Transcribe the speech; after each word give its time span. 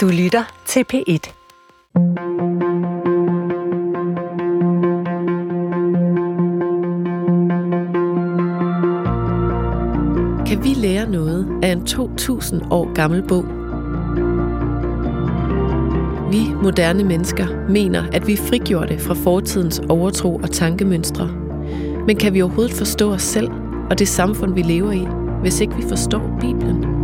Du 0.00 0.08
lytter 0.08 0.62
til 0.66 0.84
P1. 0.92 1.32
Kan 10.46 10.64
vi 10.64 10.74
lære 10.74 11.10
noget 11.10 11.48
af 11.62 11.68
en 11.68 11.86
2000 11.86 12.62
år 12.70 12.94
gammel 12.94 13.22
bog? 13.28 13.44
Vi 16.32 16.54
moderne 16.62 17.04
mennesker 17.04 17.68
mener, 17.68 18.04
at 18.12 18.26
vi 18.26 18.32
er 18.32 18.36
frigjorte 18.36 18.98
fra 18.98 19.14
fortidens 19.14 19.78
overtro 19.88 20.36
og 20.36 20.50
tankemønstre. 20.50 21.28
Men 22.06 22.16
kan 22.16 22.34
vi 22.34 22.42
overhovedet 22.42 22.72
forstå 22.72 23.12
os 23.12 23.22
selv 23.22 23.50
og 23.90 23.98
det 23.98 24.08
samfund, 24.08 24.54
vi 24.54 24.62
lever 24.62 24.92
i, 24.92 25.06
hvis 25.40 25.60
ikke 25.60 25.76
vi 25.76 25.82
forstår 25.88 26.38
Bibelen? 26.40 26.99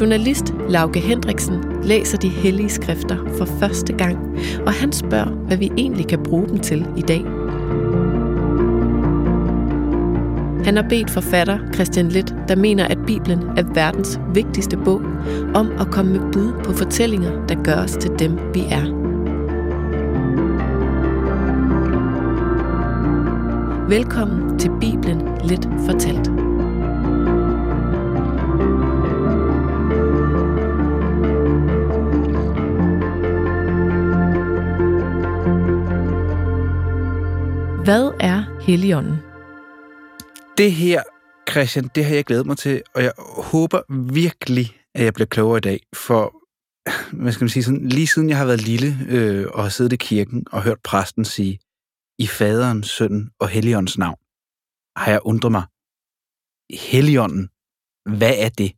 Journalist 0.00 0.54
Lauke 0.68 1.00
Hendriksen 1.00 1.64
læser 1.82 2.18
de 2.18 2.28
hellige 2.28 2.68
skrifter 2.68 3.16
for 3.38 3.44
første 3.44 3.92
gang, 3.92 4.18
og 4.66 4.72
han 4.72 4.92
spørger, 4.92 5.30
hvad 5.30 5.56
vi 5.56 5.72
egentlig 5.76 6.06
kan 6.06 6.22
bruge 6.22 6.48
dem 6.48 6.58
til 6.58 6.86
i 6.96 7.00
dag. 7.00 7.24
Han 10.64 10.76
har 10.76 10.86
bedt 10.88 11.10
forfatter 11.10 11.58
Christian 11.74 12.08
Litt, 12.08 12.34
der 12.48 12.56
mener, 12.56 12.86
at 12.86 12.98
Bibelen 13.06 13.42
er 13.56 13.62
verdens 13.74 14.20
vigtigste 14.34 14.76
bog, 14.76 15.02
om 15.54 15.72
at 15.80 15.90
komme 15.90 16.12
med 16.12 16.32
bud 16.32 16.52
på 16.64 16.72
fortællinger, 16.72 17.46
der 17.46 17.62
gør 17.62 17.76
os 17.76 17.92
til 17.92 18.10
dem, 18.18 18.38
vi 18.54 18.60
er. 18.60 18.84
Velkommen 23.88 24.58
til 24.58 24.70
Bibelen 24.80 25.28
Lidt 25.44 25.68
Fortalt. 25.86 26.39
Hvad 37.84 38.12
er 38.20 38.60
Helligånden? 38.60 39.16
Det 40.58 40.72
her, 40.72 41.02
Christian, 41.50 41.90
det 41.94 42.04
har 42.04 42.14
jeg 42.14 42.24
glædet 42.24 42.46
mig 42.46 42.58
til, 42.58 42.82
og 42.94 43.02
jeg 43.02 43.12
håber 43.52 43.80
virkelig, 44.12 44.76
at 44.94 45.04
jeg 45.04 45.14
bliver 45.14 45.26
klogere 45.26 45.58
i 45.58 45.60
dag, 45.60 45.80
for 45.94 46.22
hvad 47.16 47.32
skal 47.32 47.44
man 47.44 47.48
sige, 47.48 47.62
sådan, 47.62 47.88
lige 47.88 48.06
siden 48.06 48.28
jeg 48.28 48.38
har 48.38 48.44
været 48.44 48.62
lille 48.62 48.98
øh, 49.08 49.46
og 49.54 49.62
har 49.62 49.68
siddet 49.70 49.92
i 49.92 49.96
kirken 49.96 50.46
og 50.52 50.62
hørt 50.62 50.80
præsten 50.84 51.24
sige, 51.24 51.58
i 52.18 52.26
faderens, 52.26 52.86
søn 52.86 53.30
og 53.40 53.48
helligåndens 53.48 53.98
navn, 53.98 54.18
har 54.96 55.10
jeg 55.10 55.20
undret 55.24 55.52
mig, 55.52 55.64
helligånden, 56.90 57.48
hvad 58.18 58.34
er 58.38 58.48
det? 58.48 58.72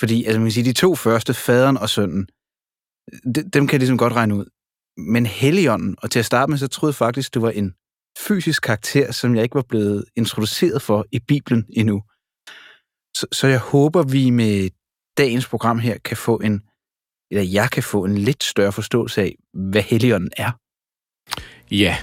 Fordi, 0.00 0.24
altså 0.24 0.38
man 0.38 0.46
kan 0.46 0.52
sige, 0.52 0.64
de 0.64 0.72
to 0.72 0.94
første, 0.94 1.34
faderen 1.34 1.76
og 1.76 1.88
sønnen, 1.88 2.28
dem 3.54 3.66
kan 3.66 3.72
jeg 3.72 3.80
ligesom 3.80 3.98
godt 3.98 4.12
regne 4.12 4.34
ud. 4.34 4.46
Men 4.96 5.26
helligånden, 5.26 5.96
og 6.02 6.10
til 6.10 6.18
at 6.18 6.24
starte 6.24 6.50
med, 6.50 6.58
så 6.58 6.68
troede 6.68 6.90
jeg 6.90 6.94
faktisk, 7.06 7.34
det 7.34 7.42
var 7.42 7.50
en 7.50 7.74
fysisk 8.18 8.62
karakter, 8.62 9.12
som 9.12 9.34
jeg 9.34 9.42
ikke 9.42 9.54
var 9.54 9.64
blevet 9.68 10.04
introduceret 10.16 10.82
for 10.82 11.06
i 11.12 11.18
Bibelen 11.18 11.66
endnu. 11.70 12.02
Så, 13.16 13.26
så 13.32 13.46
jeg 13.46 13.58
håber, 13.58 14.02
vi 14.02 14.30
med 14.30 14.70
dagens 15.18 15.46
program 15.46 15.78
her 15.78 15.98
kan 15.98 16.16
få 16.16 16.36
en, 16.36 16.62
eller 17.30 17.42
jeg 17.42 17.70
kan 17.70 17.82
få 17.82 18.04
en 18.04 18.18
lidt 18.18 18.44
større 18.44 18.72
forståelse 18.72 19.22
af, 19.22 19.34
hvad 19.54 19.82
Helligånden 19.82 20.30
er. 20.36 20.50
Ja, 21.70 21.96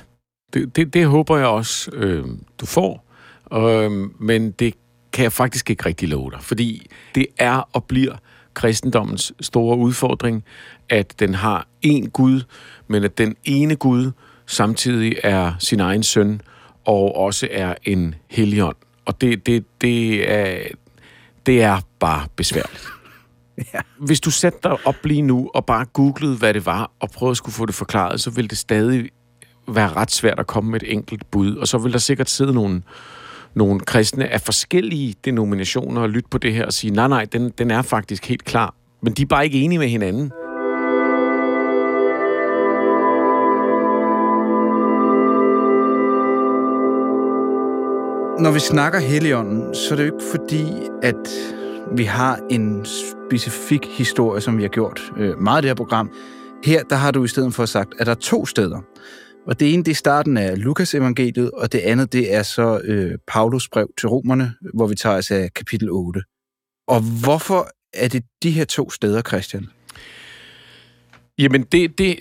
det, 0.54 0.76
det, 0.76 0.94
det 0.94 1.06
håber 1.06 1.38
jeg 1.38 1.48
også, 1.48 1.92
øh, 1.94 2.26
du 2.60 2.66
får. 2.66 3.06
Øh, 3.54 3.92
men 4.20 4.52
det 4.52 4.74
kan 5.14 5.24
jeg 5.24 5.32
faktisk 5.32 5.70
ikke 5.70 5.86
rigtig 5.86 6.10
love 6.10 6.32
dig, 6.32 6.44
fordi 6.44 6.88
det 7.16 7.28
er 7.38 7.70
og 7.74 7.84
bliver 7.84 8.16
kristendommens 8.54 9.34
store 9.42 9.78
udfordring, 9.78 10.44
at 10.90 11.20
den 11.20 11.34
har 11.34 11.68
én 11.86 12.10
Gud, 12.10 12.42
men 12.88 13.04
at 13.04 13.18
den 13.18 13.36
ene 13.44 13.76
Gud 13.76 14.12
samtidig 14.46 15.16
er 15.24 15.54
sin 15.60 15.80
egen 15.80 16.04
søn, 16.04 16.42
og 16.86 17.16
også 17.16 17.48
er 17.52 17.76
en 17.84 18.16
helligånd. 18.30 18.76
Og 19.06 19.22
det, 19.22 19.46
det, 19.46 19.66
det, 19.82 20.32
er, 20.32 20.68
det 21.46 21.62
er 21.62 21.80
bare 22.00 22.28
besværligt. 22.36 22.88
Ja. 23.74 23.80
Hvis 24.00 24.20
du 24.20 24.32
satte 24.32 24.60
dig 24.64 24.88
op 24.88 25.06
lige 25.06 25.22
nu 25.22 25.52
og 25.54 25.66
bare 25.66 25.86
googlede, 25.86 26.38
hvad 26.38 26.54
det 26.54 26.66
var, 26.66 26.92
og 27.00 27.10
prøvede 27.10 27.32
at 27.32 27.38
skulle 27.38 27.54
få 27.54 27.66
det 27.66 27.76
forklaret, 27.76 28.22
så 28.22 28.30
ville 28.32 28.48
det 28.48 28.58
stadig 28.58 29.10
være 29.68 29.94
ret 29.94 30.12
svært 30.12 30.40
at 30.40 30.48
komme 30.48 30.72
med 30.72 30.84
et 30.84 30.94
enkelt 30.94 31.32
bud. 31.32 31.56
Og 31.56 31.68
så 31.68 31.78
vil 31.78 31.94
der 31.94 32.00
sikkert 32.00 32.30
sidde 32.30 32.54
nogle, 32.54 32.82
nogle 33.54 33.80
kristne 33.80 34.28
af 34.28 34.42
forskellige 34.42 35.16
denominationer 35.26 36.02
og 36.02 36.10
lytte 36.10 36.30
på 36.30 36.38
det 36.38 36.54
her 36.54 36.66
og 36.66 36.74
sige, 36.74 36.92
nej, 36.92 37.08
nej, 37.08 37.26
den, 37.26 37.50
den 37.50 37.72
er 37.72 37.82
faktisk 37.82 38.26
helt 38.26 38.46
klar. 38.46 38.76
Men 39.02 39.14
de 39.14 39.22
er 39.22 39.26
bare 39.26 39.46
ikke 39.46 39.62
enige 39.62 39.80
med 39.80 39.88
hinanden. 39.88 40.32
Når 48.40 48.52
vi 48.52 48.60
snakker 48.60 49.00
Helligånden, 49.00 49.76
så 49.76 49.94
er 49.94 49.96
det 49.96 50.08
jo 50.08 50.14
ikke 50.14 50.26
fordi, 50.32 50.66
at 51.04 51.30
vi 51.98 52.04
har 52.04 52.40
en 52.50 52.86
specifik 52.86 53.86
historie, 53.86 54.42
som 54.42 54.58
vi 54.58 54.62
har 54.62 54.70
gjort 54.70 55.02
øh, 55.18 55.40
meget 55.40 55.58
af 55.58 55.62
det 55.62 55.70
her 55.70 55.76
program. 55.76 56.12
Her, 56.64 56.84
der 56.84 56.96
har 56.96 57.12
du 57.12 57.24
i 57.24 57.28
stedet 57.28 57.54
for 57.54 57.66
sagt, 57.66 57.94
at 58.00 58.06
der 58.06 58.12
er 58.12 58.20
to 58.20 58.46
steder. 58.46 58.82
Og 59.48 59.60
det 59.60 59.74
ene, 59.74 59.84
det 59.84 59.92
er 59.92 59.96
starten 59.96 60.38
af 60.38 60.64
Lukas 60.64 60.94
evangeliet, 60.94 61.52
og 61.52 61.72
det 61.72 61.80
andet, 61.80 62.14
det 62.14 62.34
er 62.34 62.44
så 62.44 62.82
øh, 62.84 63.18
Paulus 63.28 63.70
brev 63.70 63.90
til 64.00 64.10
romerne, 64.10 64.54
hvor 64.74 64.88
vi 64.88 64.96
tager 64.96 65.18
os 65.18 65.32
af 65.32 65.54
kapitel 65.54 65.90
8. 65.92 66.22
Og 66.88 67.02
hvorfor 67.24 67.68
er 67.94 68.08
det 68.08 68.24
de 68.44 68.52
her 68.52 68.66
to 68.66 68.90
steder, 68.90 69.22
Christian? 69.22 69.68
Jamen, 71.38 71.64
det, 71.64 71.98
det, 71.98 72.18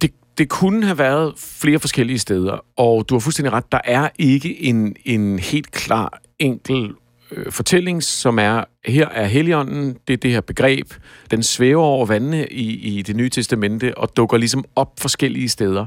det, 0.00 0.10
det 0.38 0.48
kunne 0.48 0.84
have 0.84 0.98
været 0.98 1.34
flere 1.36 1.78
forskellige 1.78 2.18
steder, 2.18 2.64
og 2.76 3.08
du 3.08 3.14
har 3.14 3.20
fuldstændig 3.20 3.52
ret, 3.52 3.72
der 3.72 3.80
er 3.84 4.08
ikke 4.18 4.62
en, 4.62 4.96
en 5.04 5.38
helt 5.38 5.70
klar, 5.70 6.20
enkel 6.38 6.90
øh, 7.30 7.52
fortælling, 7.52 8.02
som 8.02 8.38
er, 8.38 8.64
her 8.84 9.08
er 9.08 9.24
Helligånden, 9.24 9.96
det 10.08 10.12
er 10.12 10.16
det 10.16 10.30
her 10.30 10.40
begreb, 10.40 10.94
den 11.30 11.42
svæver 11.42 11.82
over 11.82 12.06
vandene 12.06 12.46
i, 12.46 12.98
i 12.98 13.02
det 13.02 13.16
nye 13.16 13.28
testamente, 13.28 13.98
og 13.98 14.16
dukker 14.16 14.36
ligesom 14.36 14.64
op 14.76 15.00
forskellige 15.00 15.48
steder, 15.48 15.86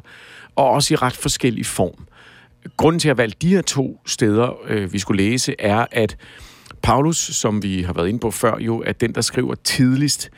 og 0.55 0.69
også 0.69 0.93
i 0.93 0.97
ret 0.97 1.15
forskellig 1.15 1.65
form. 1.65 2.07
Grunden 2.77 2.99
til 2.99 3.09
at 3.09 3.17
valgte 3.17 3.37
de 3.41 3.55
her 3.55 3.61
to 3.61 4.01
steder, 4.05 4.57
øh, 4.67 4.93
vi 4.93 4.99
skulle 4.99 5.23
læse, 5.23 5.55
er, 5.59 5.85
at 5.91 6.17
Paulus, 6.81 7.17
som 7.17 7.63
vi 7.63 7.81
har 7.81 7.93
været 7.93 8.07
inde 8.07 8.19
på 8.19 8.31
før, 8.31 8.59
jo 8.59 8.83
er 8.85 8.91
den, 8.91 9.15
der 9.15 9.21
skriver 9.21 9.55
tidligst 9.55 10.29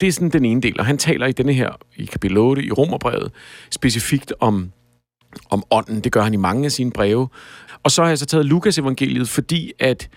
det 0.00 0.08
er 0.08 0.12
sådan 0.12 0.30
den 0.30 0.44
ene 0.44 0.60
del, 0.60 0.80
og 0.80 0.86
han 0.86 0.98
taler 0.98 1.26
i 1.26 1.32
denne 1.32 1.52
her, 1.52 1.70
i 1.96 2.04
kapitel 2.04 2.38
8 2.38 2.64
i 2.64 2.70
Romerbrevet, 2.70 3.32
specifikt 3.70 4.32
om, 4.40 4.72
om 5.50 5.62
ånden. 5.70 6.00
Det 6.00 6.12
gør 6.12 6.22
han 6.22 6.34
i 6.34 6.36
mange 6.36 6.64
af 6.64 6.72
sine 6.72 6.90
breve. 6.90 7.28
Og 7.82 7.90
så 7.90 8.02
har 8.02 8.08
jeg 8.08 8.18
så 8.18 8.26
taget 8.26 8.46
Lukas 8.46 8.78
evangeliet, 8.78 9.28
fordi 9.28 9.72
at 9.78 10.08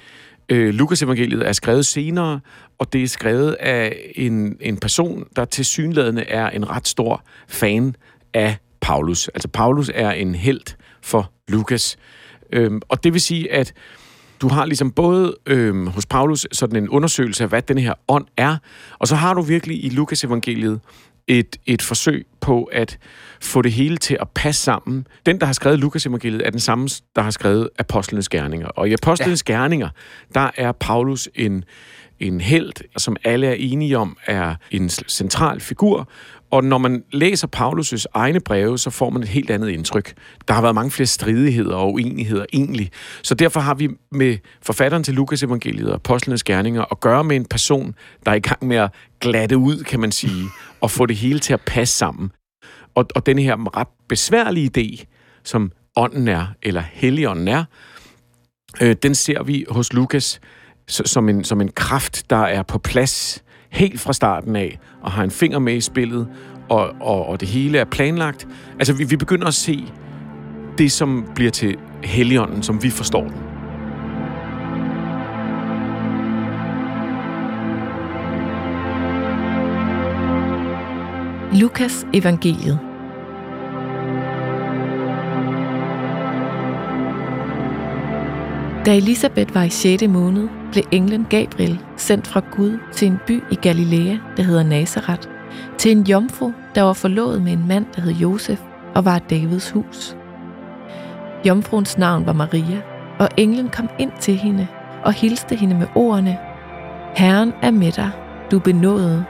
øh, 0.50 0.74
Lukas 0.74 1.02
evangeliet 1.02 1.48
er 1.48 1.52
skrevet 1.52 1.86
senere, 1.86 2.40
og 2.80 2.94
det 2.94 3.04
er 3.04 3.08
skrevet 3.08 3.54
af 3.54 4.12
en, 4.16 4.58
en 4.62 4.78
person, 4.78 5.28
der 5.36 5.46
til 5.46 5.66
synlædende 5.66 6.22
er 6.22 6.50
en 6.50 6.70
ret 6.70 6.88
stor 6.88 7.24
fan 7.48 7.96
af 8.34 8.58
Paulus. 8.82 9.28
Altså 9.28 9.48
Paulus 9.48 9.92
er 9.94 10.12
en 10.12 10.36
held 10.36 10.76
for 11.02 11.32
Lukas. 11.48 11.98
Øhm, 12.54 12.82
og 12.90 13.04
det 13.04 13.14
vil 13.14 13.22
sige, 13.22 13.52
at 13.52 13.74
du 14.42 14.48
har 14.48 14.66
ligesom 14.66 14.92
både 14.92 15.36
øh, 15.46 15.88
hos 15.88 16.06
Paulus 16.06 16.48
sådan 16.52 16.84
en 16.84 16.90
undersøgelse 16.90 17.44
af, 17.44 17.50
hvad 17.50 17.62
den 17.62 17.78
her 17.78 17.94
ånd 18.08 18.26
er, 18.38 18.58
og 19.00 19.08
så 19.08 19.16
har 19.16 19.34
du 19.34 19.42
virkelig 19.42 19.86
i 19.86 19.90
Lukas 19.90 20.24
evangeliet 20.24 20.80
et, 21.28 21.58
et 21.66 21.82
forsøg 21.82 22.26
på 22.42 22.64
at 22.64 22.98
få 23.42 23.62
det 23.62 23.72
hele 23.72 23.98
til 23.98 24.18
at 24.22 24.30
passe 24.36 24.62
sammen. 24.62 25.08
Den, 25.26 25.40
der 25.40 25.46
har 25.46 25.54
skrevet 25.54 25.80
Lukas 25.80 26.06
evangeliet, 26.06 26.46
er 26.46 26.50
den 26.50 26.60
samme, 26.60 26.90
der 27.16 27.22
har 27.22 27.32
skrevet 27.32 27.70
Apostlenes 27.80 28.30
Gerninger. 28.30 28.68
Og 28.68 28.90
i 28.90 28.94
Apostlenes 28.94 29.44
ja. 29.48 29.54
Gerninger, 29.54 29.90
der 30.34 30.52
er 30.58 30.72
Paulus 30.72 31.30
en, 31.36 31.64
en 32.20 32.42
held, 32.42 32.72
som 32.98 33.16
alle 33.24 33.48
er 33.48 33.56
enige 33.58 33.98
om 33.98 34.18
er 34.26 34.56
en 34.72 34.90
central 34.90 35.60
figur, 35.60 36.10
og 36.52 36.64
når 36.64 36.78
man 36.78 37.04
læser 37.12 37.48
Paulus' 37.56 38.06
egne 38.14 38.40
breve, 38.40 38.80
så 38.80 38.90
får 38.90 39.10
man 39.10 39.22
et 39.22 39.28
helt 39.28 39.52
andet 39.52 39.70
indtryk. 39.70 40.14
Der 40.48 40.54
har 40.54 40.62
været 40.62 40.76
mange 40.76 40.92
flere 40.92 41.08
stridigheder 41.08 41.76
og 41.76 41.94
uenigheder 41.94 42.46
egentlig. 42.54 42.92
Så 43.22 43.36
derfor 43.36 43.60
har 43.60 43.74
vi 43.74 43.90
med 44.12 44.38
forfatteren 44.62 45.04
til 45.04 45.14
Lukas 45.14 45.44
evangeliet 45.44 45.90
og 45.90 45.96
apostlenes 45.96 46.44
gerninger 46.44 46.86
at 46.92 47.00
gøre 47.00 47.24
med 47.24 47.36
en 47.36 47.46
person, 47.46 47.96
der 48.26 48.32
er 48.32 48.36
i 48.36 48.40
gang 48.40 48.68
med 48.68 48.78
at 48.78 48.92
glatte 49.20 49.58
ud, 49.58 49.84
kan 49.84 50.00
man 50.00 50.12
sige, 50.12 50.46
og 50.82 50.92
få 50.92 51.06
det 51.06 51.16
hele 51.16 51.40
til 51.40 51.54
at 51.54 51.62
passe 51.62 51.98
sammen. 51.98 52.32
Og, 52.96 53.06
og 53.16 53.26
den 53.26 53.40
her 53.40 53.78
ret 53.78 53.88
besværlige 54.10 54.72
idé, 54.78 55.06
som 55.44 55.72
ånden 55.96 56.28
er, 56.28 56.46
eller 56.64 56.84
helligånden 56.92 57.48
er, 57.48 57.64
øh, 58.82 58.96
den 59.04 59.16
ser 59.16 59.44
vi 59.44 59.66
hos 59.70 59.94
Lukas 59.94 60.42
som 60.88 61.30
en, 61.30 61.44
som 61.44 61.62
en 61.62 61.72
kraft, 61.72 62.30
der 62.30 62.38
er 62.38 62.64
på 62.64 62.78
plads 62.78 63.44
helt 63.72 64.00
fra 64.00 64.14
starten 64.14 64.56
af, 64.56 64.80
og 65.02 65.12
har 65.12 65.24
en 65.24 65.32
finger 65.32 65.60
med 65.60 65.74
i 65.74 65.82
spillet, 65.82 66.28
og, 66.70 66.90
og, 67.00 67.26
og 67.26 67.40
det 67.40 67.48
hele 67.48 67.78
er 67.78 67.86
planlagt. 67.86 68.48
Altså, 68.80 68.94
vi, 68.94 69.04
vi 69.04 69.16
begynder 69.16 69.48
at 69.48 69.54
se 69.54 69.86
det, 70.78 70.92
som 70.92 71.26
bliver 71.36 71.52
til 71.52 71.78
Helligånden, 72.04 72.64
som 72.64 72.84
vi 72.84 72.90
forstår 72.90 73.24
den. 73.24 73.34
Lukas 81.60 82.08
evangeliet 82.14 82.91
Da 88.86 88.96
Elisabeth 88.96 89.56
var 89.56 89.64
i 89.64 89.70
6. 89.70 90.04
måned, 90.08 90.50
blev 90.72 90.84
englen 90.92 91.26
Gabriel 91.30 91.80
sendt 91.98 92.28
fra 92.28 92.42
Gud 92.52 92.78
til 92.94 93.08
en 93.08 93.20
by 93.28 93.44
i 93.52 93.56
Galilea, 93.56 94.18
der 94.38 94.44
hedder 94.44 94.64
Nazareth, 94.64 95.28
til 95.78 95.92
en 95.92 96.04
jomfru, 96.04 96.52
der 96.76 96.82
var 96.82 96.94
forlovet 96.94 97.42
med 97.42 97.54
en 97.54 97.68
mand, 97.68 97.86
der 97.96 98.02
hed 98.02 98.14
Josef 98.14 98.60
og 98.96 99.06
var 99.06 99.20
Davids 99.20 99.70
hus. 99.70 100.18
Jomfruens 101.46 101.98
navn 101.98 102.26
var 102.26 102.34
Maria, 102.34 102.82
og 103.20 103.30
englen 103.38 103.70
kom 103.70 103.90
ind 104.00 104.12
til 104.20 104.36
hende 104.36 104.68
og 105.04 105.14
hilste 105.14 105.56
hende 105.56 105.76
med 105.76 105.88
ordene, 105.96 106.38
Herren 107.16 107.54
er 107.62 107.72
med 107.72 107.92
dig, 107.92 108.12
du 108.52 108.60
benåede. 108.60 109.26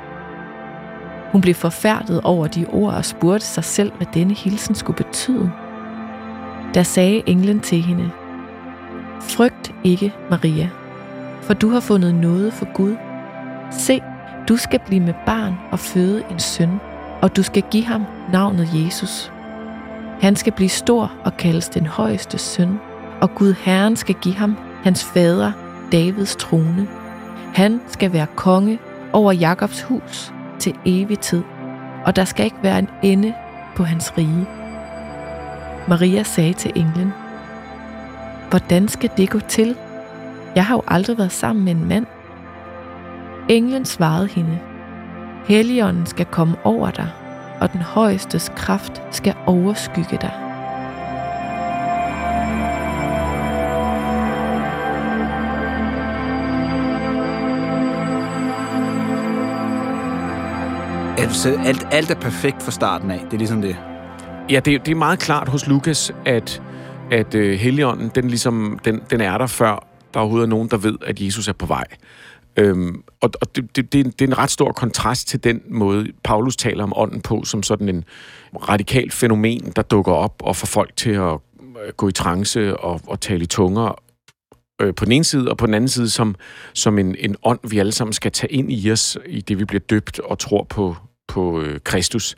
Hun 1.31 1.41
blev 1.41 1.55
forfærdet 1.55 2.21
over 2.21 2.47
de 2.47 2.65
ord 2.71 2.93
og 2.93 3.05
spurgte 3.05 3.45
sig 3.45 3.63
selv, 3.63 3.91
hvad 3.97 4.07
denne 4.13 4.33
hilsen 4.33 4.75
skulle 4.75 4.97
betyde. 4.97 5.51
Der 6.73 6.83
sagde 6.83 7.23
englen 7.25 7.59
til 7.59 7.81
hende, 7.81 8.11
Frygt 9.21 9.73
ikke, 9.83 10.13
Maria, 10.29 10.69
for 11.41 11.53
du 11.53 11.69
har 11.69 11.79
fundet 11.79 12.15
noget 12.15 12.53
for 12.53 12.73
Gud. 12.73 12.95
Se, 13.71 14.01
du 14.49 14.57
skal 14.57 14.79
blive 14.85 15.01
med 15.01 15.13
barn 15.25 15.55
og 15.71 15.79
føde 15.79 16.23
en 16.31 16.39
søn, 16.39 16.79
og 17.21 17.35
du 17.35 17.43
skal 17.43 17.63
give 17.71 17.85
ham 17.85 18.05
navnet 18.31 18.69
Jesus. 18.73 19.31
Han 20.21 20.35
skal 20.35 20.53
blive 20.53 20.69
stor 20.69 21.11
og 21.23 21.37
kaldes 21.37 21.69
den 21.69 21.85
højeste 21.85 22.37
søn, 22.37 22.79
og 23.21 23.35
Gud 23.35 23.53
Herren 23.53 23.95
skal 23.95 24.15
give 24.15 24.35
ham 24.35 24.57
hans 24.83 25.03
fader 25.03 25.51
Davids 25.91 26.35
trone. 26.35 26.87
Han 27.53 27.81
skal 27.87 28.13
være 28.13 28.27
konge 28.35 28.79
over 29.13 29.31
Jakobs 29.31 29.81
hus 29.81 30.33
til 30.59 30.75
evig 30.85 31.19
tid, 31.19 31.43
og 32.05 32.15
der 32.15 32.25
skal 32.25 32.45
ikke 32.45 32.63
være 32.63 32.79
en 32.79 32.89
ende 33.03 33.33
på 33.75 33.83
hans 33.83 34.17
rige. 34.17 34.47
Maria 35.87 36.23
sagde 36.23 36.53
til 36.53 36.71
englen, 36.75 37.13
Hvordan 38.51 38.87
skal 38.87 39.09
det 39.17 39.29
gå 39.29 39.39
til? 39.39 39.75
Jeg 40.55 40.65
har 40.65 40.75
jo 40.75 40.81
aldrig 40.87 41.17
været 41.17 41.31
sammen 41.31 41.65
med 41.65 41.71
en 41.71 41.87
mand. 41.87 42.05
Englen 43.49 43.85
svarede 43.85 44.27
hende, 44.27 44.59
Helligånden 45.45 46.05
skal 46.05 46.25
komme 46.25 46.55
over 46.63 46.91
dig, 46.91 47.09
og 47.61 47.73
den 47.73 47.81
højestes 47.81 48.51
kraft 48.55 49.01
skal 49.11 49.35
overskygge 49.45 50.17
dig. 50.21 50.33
Altså, 61.17 61.59
alt, 61.65 61.87
alt 61.91 62.11
er 62.11 62.15
perfekt 62.15 62.63
fra 62.63 62.71
starten 62.71 63.11
af. 63.11 63.19
Det 63.19 63.33
er 63.33 63.37
ligesom 63.37 63.61
det. 63.61 63.77
Ja, 64.49 64.59
det, 64.59 64.85
det 64.85 64.91
er 64.91 64.95
meget 64.95 65.19
klart 65.19 65.49
hos 65.49 65.67
Lukas, 65.67 66.11
at, 66.25 66.61
at 67.11 67.35
øh, 67.35 67.59
Helligånden, 67.59 68.11
den, 68.15 68.27
ligesom, 68.27 68.79
den, 68.85 69.01
den 69.09 69.21
er 69.21 69.37
der 69.37 69.47
før, 69.47 69.87
der 70.13 70.19
overhovedet 70.19 70.45
er 70.45 70.49
nogen, 70.49 70.69
der 70.69 70.77
ved, 70.77 70.95
at 71.05 71.21
Jesus 71.21 71.47
er 71.47 71.53
på 71.53 71.65
vej. 71.65 71.85
Øhm, 72.57 73.03
og 73.21 73.29
og 73.41 73.55
det, 73.55 73.75
det, 73.75 73.93
det, 73.93 74.05
det 74.05 74.21
er 74.21 74.27
en 74.27 74.37
ret 74.37 74.51
stor 74.51 74.71
kontrast 74.71 75.27
til 75.27 75.43
den 75.43 75.61
måde, 75.69 76.07
Paulus 76.23 76.55
taler 76.55 76.83
om 76.83 76.93
ånden 76.95 77.21
på, 77.21 77.43
som 77.43 77.63
sådan 77.63 77.89
en 77.89 78.03
radikal 78.69 79.11
fænomen, 79.11 79.73
der 79.75 79.81
dukker 79.81 80.11
op 80.11 80.35
og 80.39 80.55
får 80.55 80.65
folk 80.65 80.95
til 80.95 81.09
at 81.09 81.33
øh, 81.85 81.93
gå 81.97 82.07
i 82.07 82.11
trance 82.11 82.77
og, 82.77 83.01
og 83.07 83.19
tale 83.19 83.43
i 83.43 83.45
tunger 83.45 84.01
øh, 84.81 84.95
på 84.95 85.05
den 85.05 85.11
ene 85.11 85.23
side, 85.23 85.49
og 85.49 85.57
på 85.57 85.65
den 85.65 85.73
anden 85.73 85.87
side 85.87 86.09
som, 86.09 86.35
som 86.73 86.99
en, 86.99 87.15
en 87.19 87.35
ånd, 87.43 87.59
vi 87.69 87.79
alle 87.79 87.91
sammen 87.91 88.13
skal 88.13 88.31
tage 88.31 88.51
ind 88.51 88.71
i 88.71 88.91
os, 88.91 89.17
i 89.25 89.41
det 89.41 89.59
vi 89.59 89.65
bliver 89.65 89.81
døbt 89.89 90.19
og 90.19 90.39
tror 90.39 90.63
på, 90.63 90.95
på 91.27 91.61
øh, 91.61 91.79
Kristus. 91.83 92.35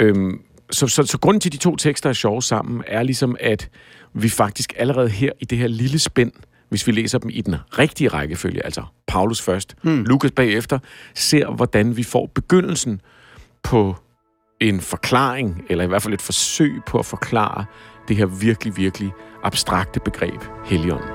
Øhm, 0.00 0.40
så, 0.70 0.86
så, 0.86 1.02
så 1.02 1.18
grunden 1.18 1.40
til, 1.40 1.48
at 1.48 1.52
de 1.52 1.58
to 1.58 1.76
tekster 1.76 2.08
er 2.08 2.12
sjove 2.12 2.42
sammen, 2.42 2.84
er 2.86 3.02
ligesom, 3.02 3.36
at 3.40 3.68
vi 4.14 4.28
faktisk 4.28 4.72
allerede 4.76 5.08
her 5.08 5.30
i 5.40 5.44
det 5.44 5.58
her 5.58 5.68
lille 5.68 5.98
spænd, 5.98 6.32
hvis 6.68 6.86
vi 6.86 6.92
læser 6.92 7.18
dem 7.18 7.30
i 7.30 7.40
den 7.40 7.56
rigtige 7.78 8.08
rækkefølge, 8.08 8.64
altså 8.64 8.82
Paulus 9.06 9.42
først, 9.42 9.76
hmm. 9.82 10.04
Lukas 10.04 10.30
bagefter, 10.30 10.78
ser, 11.14 11.50
hvordan 11.50 11.96
vi 11.96 12.02
får 12.02 12.30
begyndelsen 12.34 13.00
på 13.62 13.96
en 14.60 14.80
forklaring, 14.80 15.64
eller 15.68 15.84
i 15.84 15.86
hvert 15.86 16.02
fald 16.02 16.14
et 16.14 16.22
forsøg 16.22 16.80
på 16.86 16.98
at 16.98 17.06
forklare 17.06 17.64
det 18.08 18.16
her 18.16 18.26
virkelig, 18.26 18.76
virkelig 18.76 19.12
abstrakte 19.42 20.00
begreb, 20.00 20.44
Helligånden. 20.64 21.08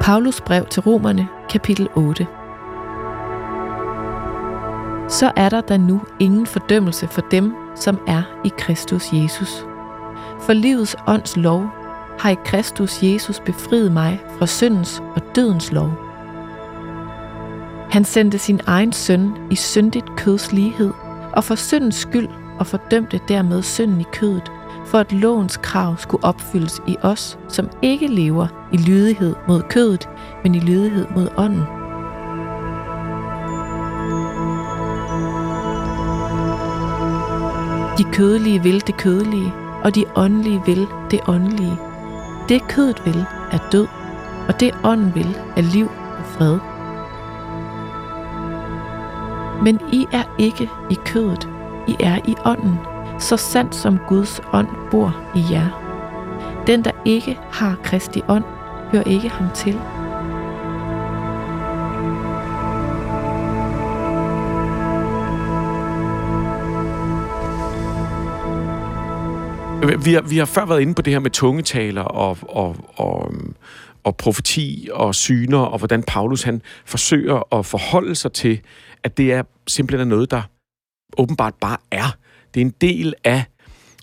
Paulus 0.00 0.40
brev 0.40 0.66
til 0.66 0.82
romerne, 0.82 1.28
kapitel 1.50 1.88
8. 1.94 2.26
Så 5.08 5.32
er 5.36 5.48
der 5.48 5.60
da 5.60 5.76
nu 5.76 6.00
ingen 6.20 6.46
fordømmelse 6.46 7.08
for 7.08 7.20
dem, 7.20 7.54
som 7.74 7.98
er 8.06 8.22
i 8.44 8.52
Kristus 8.58 9.12
Jesus. 9.12 9.66
For 10.40 10.52
livets 10.52 10.96
ånds 11.06 11.36
lov 11.36 11.66
har 12.18 12.30
i 12.30 12.36
Kristus 12.44 13.02
Jesus 13.02 13.40
befriet 13.40 13.92
mig 13.92 14.20
fra 14.38 14.46
syndens 14.46 15.02
og 15.14 15.22
dødens 15.34 15.72
lov. 15.72 15.92
Han 17.90 18.04
sendte 18.04 18.38
sin 18.38 18.60
egen 18.66 18.92
søn 18.92 19.32
i 19.50 19.54
syndigt 19.54 20.16
køds 20.16 20.52
lighed, 20.52 20.92
og 21.32 21.44
for 21.44 21.54
syndens 21.54 21.96
skyld 21.96 22.28
og 22.58 22.66
fordømte 22.66 23.20
dermed 23.28 23.62
synden 23.62 24.00
i 24.00 24.06
kødet, 24.12 24.52
for 24.86 24.98
at 24.98 25.12
lovens 25.12 25.56
krav 25.56 25.96
skulle 25.98 26.24
opfyldes 26.24 26.80
i 26.86 26.96
os, 27.02 27.38
som 27.48 27.70
ikke 27.82 28.06
lever 28.06 28.68
i 28.72 28.76
lydighed 28.76 29.34
mod 29.48 29.62
kødet, 29.62 30.08
men 30.42 30.54
i 30.54 30.60
lydighed 30.60 31.06
mod 31.16 31.28
ånden. 31.36 31.75
De 37.98 38.04
kødelige 38.04 38.62
vil 38.62 38.86
det 38.86 38.96
kødelige, 38.96 39.52
og 39.84 39.94
de 39.94 40.04
åndelige 40.16 40.62
vil 40.66 40.86
det 41.10 41.20
åndelige. 41.28 41.78
Det 42.48 42.68
kødet 42.68 43.02
vil 43.04 43.24
er 43.52 43.58
død, 43.72 43.86
og 44.48 44.60
det 44.60 44.70
ånden 44.84 45.14
vil 45.14 45.38
er 45.56 45.62
liv 45.62 45.86
og 46.18 46.24
fred. 46.24 46.58
Men 49.62 49.80
I 49.92 50.06
er 50.12 50.22
ikke 50.38 50.70
i 50.90 50.98
kødet, 51.04 51.48
I 51.88 51.96
er 52.00 52.18
i 52.24 52.34
ånden, 52.44 52.78
så 53.18 53.36
sandt 53.36 53.74
som 53.74 53.98
Guds 54.08 54.40
ånd 54.52 54.68
bor 54.90 55.16
i 55.34 55.44
jer. 55.50 55.82
Den, 56.66 56.84
der 56.84 56.90
ikke 57.04 57.38
har 57.52 57.76
Kristi 57.82 58.22
ånd, 58.28 58.44
hører 58.92 59.04
ikke 59.04 59.28
ham 59.28 59.46
til. 59.54 59.80
Vi 69.86 70.12
har, 70.12 70.20
vi 70.20 70.38
har 70.38 70.44
før 70.44 70.66
været 70.66 70.80
inde 70.80 70.94
på 70.94 71.02
det 71.02 71.12
her 71.12 71.20
med 71.20 71.30
tungetaler 71.30 72.02
og, 72.02 72.38
og, 72.42 72.76
og, 72.94 73.34
og 74.04 74.16
profeti 74.16 74.88
og 74.92 75.14
syner, 75.14 75.58
og 75.58 75.78
hvordan 75.78 76.02
Paulus 76.02 76.42
han 76.42 76.62
forsøger 76.84 77.54
at 77.54 77.66
forholde 77.66 78.14
sig 78.14 78.32
til, 78.32 78.60
at 79.02 79.16
det 79.16 79.32
er 79.32 79.42
simpelthen 79.66 80.08
noget, 80.08 80.30
der 80.30 80.42
åbenbart 81.18 81.54
bare 81.54 81.76
er. 81.90 82.16
Det 82.54 82.60
er 82.60 82.64
en 82.64 82.74
del 82.80 83.14
af 83.24 83.44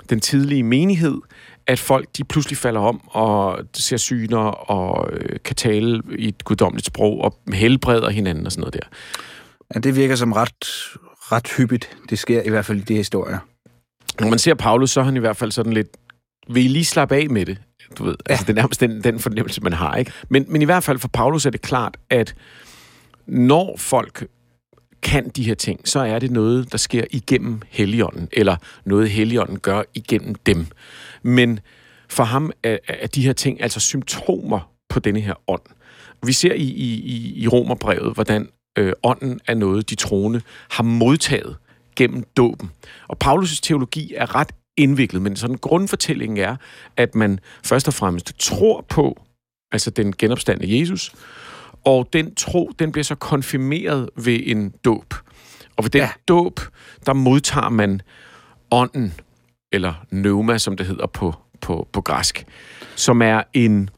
den 0.09 0.19
tidlige 0.19 0.63
menighed, 0.63 1.17
at 1.67 1.79
folk 1.79 2.07
de 2.17 2.23
pludselig 2.23 2.57
falder 2.57 2.81
om 2.81 3.07
og 3.07 3.59
ser 3.73 3.97
syner 3.97 4.37
og 4.71 5.13
øh, 5.13 5.39
kan 5.45 5.55
tale 5.55 6.01
i 6.17 6.27
et 6.27 6.43
guddommeligt 6.43 6.87
sprog 6.87 7.21
og 7.21 7.39
helbreder 7.53 8.09
hinanden 8.09 8.45
og 8.45 8.51
sådan 8.51 8.61
noget 8.61 8.73
der. 8.73 8.87
Ja, 9.75 9.79
det 9.79 9.95
virker 9.95 10.15
som 10.15 10.31
ret, 10.31 10.65
ret 11.31 11.47
hyppigt. 11.57 11.97
Det 12.09 12.19
sker 12.19 12.41
i 12.41 12.49
hvert 12.49 12.65
fald 12.65 12.77
i 12.77 12.81
de 12.81 12.95
historier. 12.95 13.37
Når 14.20 14.29
man 14.29 14.39
ser 14.39 14.53
Paulus, 14.53 14.91
så 14.91 15.00
er 15.00 15.03
han 15.03 15.15
i 15.15 15.20
hvert 15.20 15.38
fald 15.38 15.51
sådan 15.51 15.74
lidt, 15.74 15.88
vil 16.50 16.65
I 16.65 16.67
lige 16.67 16.86
slappe 16.86 17.15
af 17.15 17.29
med 17.29 17.46
det? 17.46 17.58
Du 17.98 18.03
ved, 18.03 18.15
ja. 18.29 18.34
altså 18.34 18.46
det 18.46 18.50
er 18.50 18.62
nærmest 18.62 18.82
den, 18.82 19.03
den 19.03 19.20
fornemmelse, 19.20 19.62
man 19.62 19.74
har, 19.74 19.96
ikke? 19.96 20.12
Men, 20.29 20.46
men 20.48 20.62
i 20.62 20.65
hvert 20.65 20.84
fald 20.84 21.00
for 21.00 21.08
Paulus 21.08 21.46
er 21.46 21.50
det 21.50 21.62
klart, 21.62 21.98
at 22.10 22.36
når 23.27 23.75
folk 23.77 24.27
kan 25.01 25.29
de 25.29 25.43
her 25.43 25.55
ting, 25.55 25.88
så 25.88 26.00
er 26.00 26.20
det 26.20 26.32
noget, 26.32 26.72
der 26.72 26.77
sker 26.77 27.03
igennem 27.12 27.62
Helligånden, 27.70 28.27
eller 28.32 28.55
noget 28.86 29.10
Helligånden 29.10 29.60
gør 29.60 29.84
igennem 29.93 30.36
dem. 30.36 30.67
Men 31.24 31.60
for 32.10 32.24
ham 32.24 32.51
er, 32.63 32.77
er 32.88 33.08
de 33.08 33.25
her 33.25 33.34
ting 33.34 33.62
altså 33.63 33.79
symptomer 33.79 34.72
på 34.89 35.00
denne 35.00 35.20
her 35.20 35.34
ånd. 35.48 35.62
Vi 36.25 36.34
ser 36.34 36.53
i, 36.53 36.63
i, 36.63 37.34
i 37.43 37.48
Romerbrevet, 37.48 38.13
hvordan 38.13 38.50
øh, 38.77 38.93
ånden 39.03 39.39
er 39.48 39.55
noget, 39.55 39.89
de 39.89 39.96
troende 39.96 40.41
har 40.70 40.84
modtaget 40.84 41.55
gennem 41.95 42.23
dåben. 42.38 42.71
Og 43.07 43.17
Paulus' 43.23 43.59
teologi 43.62 44.13
er 44.17 44.35
ret 44.35 44.51
indviklet, 44.77 45.21
men 45.21 45.35
sådan 45.35 45.57
grundfortællingen 45.57 46.38
er, 46.38 46.55
at 46.97 47.15
man 47.15 47.39
først 47.63 47.88
og 47.88 47.93
fremmest 47.93 48.39
tror 48.39 48.85
på, 48.89 49.21
altså 49.71 49.89
den 49.89 50.13
genopstandende 50.17 50.79
Jesus, 50.79 51.15
og 51.85 52.09
den 52.13 52.35
tro, 52.35 52.71
den 52.79 52.91
bliver 52.91 53.03
så 53.03 53.15
konfirmeret 53.15 54.09
ved 54.15 54.39
en 54.43 54.73
dåb. 54.85 55.13
Og 55.75 55.83
ved 55.83 55.89
den 55.89 56.01
ja. 56.01 56.09
dåb, 56.27 56.59
der 57.05 57.13
modtager 57.13 57.69
man 57.69 58.01
ånden, 58.71 59.13
eller 59.71 59.93
pneuma, 60.09 60.57
som 60.57 60.77
det 60.77 60.85
hedder 60.85 61.05
på, 61.05 61.33
på, 61.62 61.88
på 61.93 62.01
græsk, 62.01 62.45
som 62.95 63.21
er 63.21 63.43
en 63.53 63.89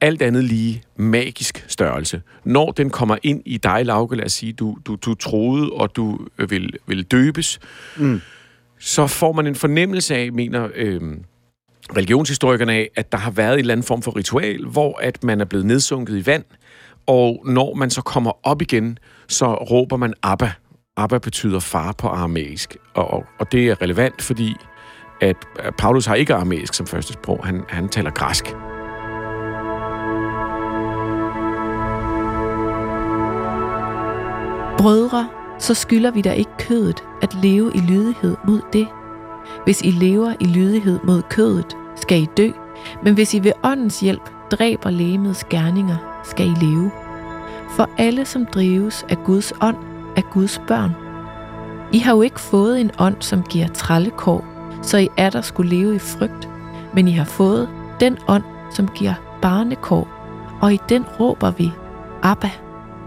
alt 0.00 0.22
andet 0.22 0.44
lige 0.44 0.82
magisk 0.96 1.64
størrelse. 1.68 2.22
Når 2.44 2.70
den 2.70 2.90
kommer 2.90 3.16
ind 3.22 3.42
i 3.46 3.56
dig, 3.56 3.86
Lauke, 3.86 4.16
lad 4.16 4.24
os 4.24 4.32
sige, 4.32 4.52
du, 4.52 4.76
du, 4.84 4.96
du 4.96 5.14
troede, 5.14 5.70
og 5.70 5.96
du 5.96 6.18
øh, 6.38 6.50
vil, 6.50 6.74
vil 6.86 7.04
døbes, 7.04 7.58
mm. 7.96 8.20
så 8.78 9.06
får 9.06 9.32
man 9.32 9.46
en 9.46 9.54
fornemmelse 9.54 10.16
af, 10.16 10.32
mener 10.32 10.68
øh, 10.74 11.00
religionshistorikerne 11.96 12.72
af, 12.72 12.90
at 12.96 13.12
der 13.12 13.18
har 13.18 13.30
været 13.30 13.52
en 13.52 13.58
eller 13.58 13.72
anden 13.74 13.86
form 13.86 14.02
for 14.02 14.16
ritual, 14.16 14.64
hvor 14.64 14.98
at 15.02 15.24
man 15.24 15.40
er 15.40 15.44
blevet 15.44 15.66
nedsunket 15.66 16.16
i 16.16 16.26
vand, 16.26 16.44
og 17.06 17.42
når 17.46 17.74
man 17.74 17.90
så 17.90 18.02
kommer 18.02 18.46
op 18.46 18.62
igen, 18.62 18.98
så 19.28 19.54
råber 19.54 19.96
man 19.96 20.14
Abba. 20.22 20.52
Abba 20.96 21.18
betyder 21.18 21.60
far 21.60 21.92
på 21.92 22.08
aramæisk, 22.08 22.76
og, 22.94 23.10
og, 23.10 23.24
og 23.38 23.52
det 23.52 23.68
er 23.68 23.82
relevant, 23.82 24.22
fordi 24.22 24.54
at 25.20 25.36
Paulus 25.78 26.06
har 26.06 26.14
ikke 26.14 26.34
aramæisk 26.34 26.74
som 26.74 26.86
første 26.86 27.12
sprog, 27.12 27.46
han, 27.46 27.64
han 27.68 27.88
taler 27.88 28.10
græsk. 28.10 28.44
Brødre, 34.78 35.28
så 35.58 35.74
skylder 35.74 36.10
vi 36.10 36.22
da 36.22 36.32
ikke 36.32 36.56
kødet 36.58 37.04
at 37.22 37.34
leve 37.42 37.72
i 37.74 37.78
lydighed 37.78 38.36
mod 38.44 38.60
det. 38.72 38.88
Hvis 39.64 39.82
I 39.82 39.90
lever 39.90 40.34
i 40.40 40.44
lydighed 40.44 40.98
mod 41.04 41.22
kødet, 41.22 41.76
skal 41.96 42.22
I 42.22 42.28
dø, 42.36 42.50
men 43.02 43.14
hvis 43.14 43.34
I 43.34 43.44
ved 43.44 43.52
åndens 43.62 44.00
hjælp 44.00 44.30
dræber 44.50 44.90
lægemets 44.90 45.44
gerninger, 45.44 45.96
skal 46.24 46.46
I 46.46 46.54
leve. 46.64 46.90
For 47.70 47.90
alle, 47.98 48.24
som 48.24 48.46
drives 48.46 49.06
af 49.08 49.16
Guds 49.24 49.52
ånd, 49.62 49.76
er 50.16 50.22
Guds 50.32 50.62
børn. 50.68 50.96
I 51.92 51.98
har 51.98 52.14
jo 52.14 52.22
ikke 52.22 52.40
fået 52.40 52.80
en 52.80 52.90
ånd, 52.98 53.16
som 53.20 53.42
giver 53.42 53.68
trallekår, 53.68 54.44
så 54.82 54.98
I 54.98 55.08
er 55.16 55.30
der 55.30 55.40
skulle 55.40 55.76
leve 55.76 55.94
i 55.94 55.98
frygt, 55.98 56.48
men 56.94 57.08
I 57.08 57.12
har 57.12 57.24
fået 57.24 57.68
den 58.00 58.18
ånd, 58.28 58.44
som 58.70 58.88
giver 58.88 59.14
barnekår, 59.42 60.08
og 60.60 60.74
i 60.74 60.80
den 60.88 61.04
råber 61.20 61.50
vi, 61.50 61.72
Abba, 62.22 62.50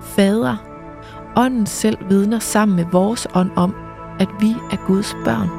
Fader. 0.01 0.70
Ånden 1.35 1.65
selv 1.65 1.97
vidner 2.09 2.39
sammen 2.39 2.75
med 2.75 2.85
vores 2.91 3.27
ånd 3.35 3.51
om, 3.55 3.75
at 4.19 4.27
vi 4.39 4.55
er 4.71 4.87
Guds 4.87 5.17
børn. 5.25 5.49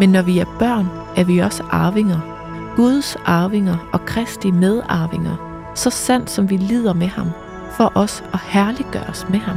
Men 0.00 0.08
når 0.08 0.22
vi 0.22 0.38
er 0.38 0.56
børn, 0.58 0.86
er 1.16 1.24
vi 1.24 1.38
også 1.38 1.62
arvinger. 1.70 2.20
Guds 2.76 3.16
arvinger 3.24 3.88
og 3.92 4.00
Kristi 4.06 4.50
medarvinger, 4.50 5.36
så 5.74 5.90
sandt 5.90 6.30
som 6.30 6.50
vi 6.50 6.56
lider 6.56 6.92
med 6.92 7.06
ham, 7.06 7.26
for 7.72 7.92
os 7.94 8.24
at 8.32 8.40
herliggøres 8.42 9.26
med 9.30 9.38
ham. 9.38 9.56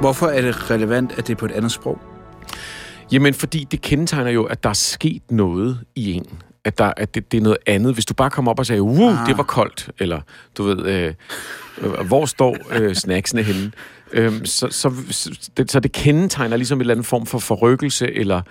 Hvorfor 0.00 0.26
er 0.26 0.40
det 0.40 0.70
relevant, 0.70 1.12
at 1.18 1.26
det 1.26 1.34
er 1.34 1.38
på 1.38 1.44
et 1.44 1.52
andet 1.52 1.72
sprog? 1.72 2.15
Jamen, 3.12 3.34
fordi 3.34 3.66
det 3.70 3.80
kendetegner 3.80 4.30
jo, 4.30 4.44
at 4.44 4.62
der 4.62 4.68
er 4.68 4.74
sket 4.74 5.22
noget 5.30 5.80
i 5.94 6.12
en. 6.12 6.26
At, 6.64 6.78
der, 6.78 6.92
at 6.96 7.14
det, 7.14 7.32
det 7.32 7.38
er 7.38 7.42
noget 7.42 7.58
andet. 7.66 7.94
Hvis 7.94 8.06
du 8.06 8.14
bare 8.14 8.30
kommer 8.30 8.50
op 8.50 8.58
og 8.58 8.66
siger, 8.66 8.80
uh, 8.80 9.20
ah. 9.20 9.26
det 9.26 9.36
var 9.36 9.42
koldt, 9.42 9.90
eller 9.98 10.20
du 10.56 10.62
ved, 10.62 10.86
øh, 10.86 11.14
øh, 11.78 12.06
hvor 12.06 12.26
står 12.26 12.56
øh, 12.72 12.94
snacksene 12.94 13.42
henne? 13.42 13.72
Øhm, 14.12 14.46
så, 14.46 14.68
så, 14.70 14.92
så, 15.10 15.50
det, 15.56 15.70
så 15.70 15.80
det 15.80 15.92
kendetegner 15.92 16.56
ligesom 16.56 16.78
en 16.78 16.80
eller 16.80 16.94
anden 16.94 17.04
form 17.04 17.26
for 17.26 17.38
forrykkelse, 17.38 18.12
eller, 18.12 18.42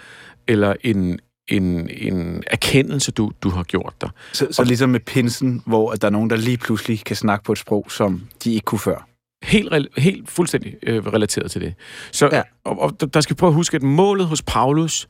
eller 0.48 0.74
en, 0.82 1.20
en, 1.48 1.90
en 1.90 2.44
erkendelse, 2.48 3.12
du, 3.12 3.32
du 3.42 3.50
har 3.50 3.64
gjort 3.64 3.94
dig. 4.02 4.10
Så, 4.34 4.48
så 4.52 4.64
ligesom 4.64 4.90
med 4.90 5.00
pinsen, 5.00 5.62
hvor 5.66 5.94
der 5.94 6.08
er 6.08 6.12
nogen, 6.12 6.30
der 6.30 6.36
lige 6.36 6.58
pludselig 6.58 7.04
kan 7.06 7.16
snakke 7.16 7.46
på 7.46 7.52
et 7.52 7.58
sprog, 7.58 7.86
som 7.90 8.22
de 8.44 8.54
ikke 8.54 8.66
kunne 8.66 8.80
før? 8.80 9.08
Helt, 9.46 9.88
helt 9.98 10.30
fuldstændig 10.30 10.76
øh, 10.84 11.06
relateret 11.06 11.52
til 11.52 11.62
det. 11.62 11.74
Så 12.12 12.30
ja. 12.32 12.42
og, 12.64 12.80
og, 12.80 13.14
der 13.14 13.22
skal 13.22 13.36
prøve 13.36 13.48
at 13.48 13.54
huske, 13.54 13.76
at 13.76 13.84
målet 13.84 14.28
hos 14.28 14.42
Paulus 14.42 15.08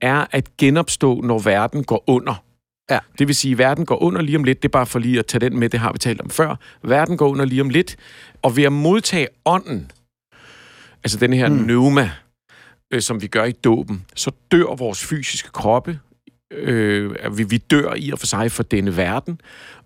er 0.00 0.26
at 0.30 0.56
genopstå, 0.56 1.20
når 1.20 1.38
verden 1.38 1.84
går 1.84 2.04
under. 2.06 2.44
Ja. 2.90 2.98
Det 3.18 3.26
vil 3.26 3.34
sige, 3.34 3.52
at 3.52 3.58
verden 3.58 3.86
går 3.86 4.02
under 4.02 4.22
lige 4.22 4.36
om 4.36 4.44
lidt. 4.44 4.62
Det 4.62 4.68
er 4.68 4.72
bare 4.72 4.86
for 4.86 4.98
lige 4.98 5.18
at 5.18 5.26
tage 5.26 5.40
den 5.40 5.58
med, 5.58 5.68
det 5.68 5.80
har 5.80 5.92
vi 5.92 5.98
talt 5.98 6.20
om 6.20 6.30
før. 6.30 6.56
Verden 6.82 7.16
går 7.16 7.28
under 7.28 7.44
lige 7.44 7.60
om 7.60 7.70
lidt. 7.70 7.96
Og 8.42 8.56
ved 8.56 8.64
at 8.64 8.72
modtage 8.72 9.28
ånden, 9.44 9.90
altså 11.04 11.18
den 11.18 11.32
her 11.32 11.48
mm. 11.48 11.64
pneuma, 11.64 12.10
øh, 12.90 13.02
som 13.02 13.22
vi 13.22 13.26
gør 13.26 13.44
i 13.44 13.52
dåben, 13.52 14.04
så 14.14 14.30
dør 14.52 14.76
vores 14.76 15.04
fysiske 15.06 15.50
kroppe. 15.52 15.98
Øh, 16.52 17.38
vi, 17.38 17.42
vi 17.42 17.56
dør 17.56 17.94
i 17.96 18.10
og 18.10 18.18
for 18.18 18.26
sig 18.26 18.52
for 18.52 18.62
denne 18.62 18.96
verden, 18.96 19.40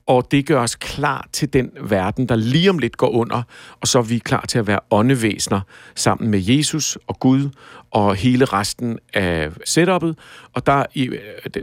og 0.07 0.29
det 0.31 0.47
gør 0.47 0.61
os 0.61 0.75
klar 0.75 1.29
til 1.33 1.53
den 1.53 1.71
verden, 1.81 2.29
der 2.29 2.37
lige 2.37 2.71
om 2.71 2.79
lidt 2.79 2.97
går 2.97 3.09
under, 3.09 3.43
og 3.81 3.89
så 3.89 3.99
er 3.99 4.03
vi 4.03 4.19
klar 4.19 4.45
til 4.49 4.59
at 4.59 4.67
være 4.67 4.81
åndevæsener 4.91 5.61
sammen 5.95 6.31
med 6.31 6.41
Jesus 6.41 6.99
og 7.07 7.21
Gud 7.21 7.49
og 7.91 8.15
hele 8.15 8.45
resten 8.45 8.99
af 9.15 9.49
setup'et. 9.69 10.15
Og 10.53 10.67
der 10.67 10.85
i 10.95 11.11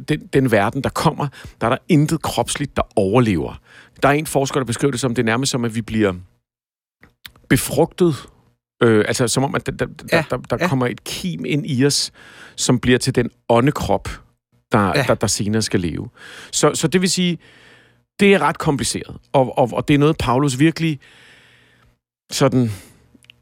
den, 0.10 0.27
den 0.34 0.51
verden, 0.51 0.82
der 0.82 0.89
kommer, 0.89 1.27
der 1.62 1.68
er 1.68 1.72
der 1.72 1.77
intet 1.89 2.22
kropsligt, 2.22 2.77
der 2.77 2.84
overlever. 2.96 3.62
Der 4.03 4.10
er 4.10 4.13
en 4.13 4.27
forsker, 4.27 4.60
der 4.60 4.65
beskriver 4.65 4.91
det 4.91 5.00
som, 5.00 5.15
det 5.15 5.22
er 5.22 5.25
nærmest 5.25 5.51
som, 5.51 5.65
at 5.65 5.75
vi 5.75 5.82
bliver 5.82 6.13
befrugtet 7.50 8.15
Øh, 8.84 9.06
altså 9.08 9.27
som 9.27 9.44
om, 9.44 9.56
at 9.56 9.65
der, 9.65 9.72
der, 9.72 9.88
ja, 10.12 10.24
der, 10.29 10.38
der 10.38 10.58
ja. 10.60 10.68
kommer 10.68 10.88
et 10.88 11.03
kim 11.03 11.46
ind 11.46 11.65
i 11.65 11.86
os, 11.86 12.12
som 12.56 12.79
bliver 12.79 12.98
til 12.98 13.15
den 13.15 13.29
åndekrop, 13.50 14.10
der, 14.72 14.92
ja. 14.96 15.04
der, 15.08 15.14
der 15.14 15.28
senere 15.28 15.62
skal 15.62 15.80
leve. 15.80 16.10
Så, 16.52 16.72
så 16.74 16.88
det 16.88 17.02
vil 17.02 17.10
sige, 17.10 17.38
det 18.20 18.34
er 18.34 18.40
ret 18.42 18.58
kompliceret, 18.58 19.18
og, 19.34 19.58
og, 19.58 19.70
og 19.74 19.88
det 19.88 19.94
er 19.94 19.98
noget, 19.98 20.18
Paulus 20.18 20.60
virkelig 20.60 21.00
sådan 22.32 22.72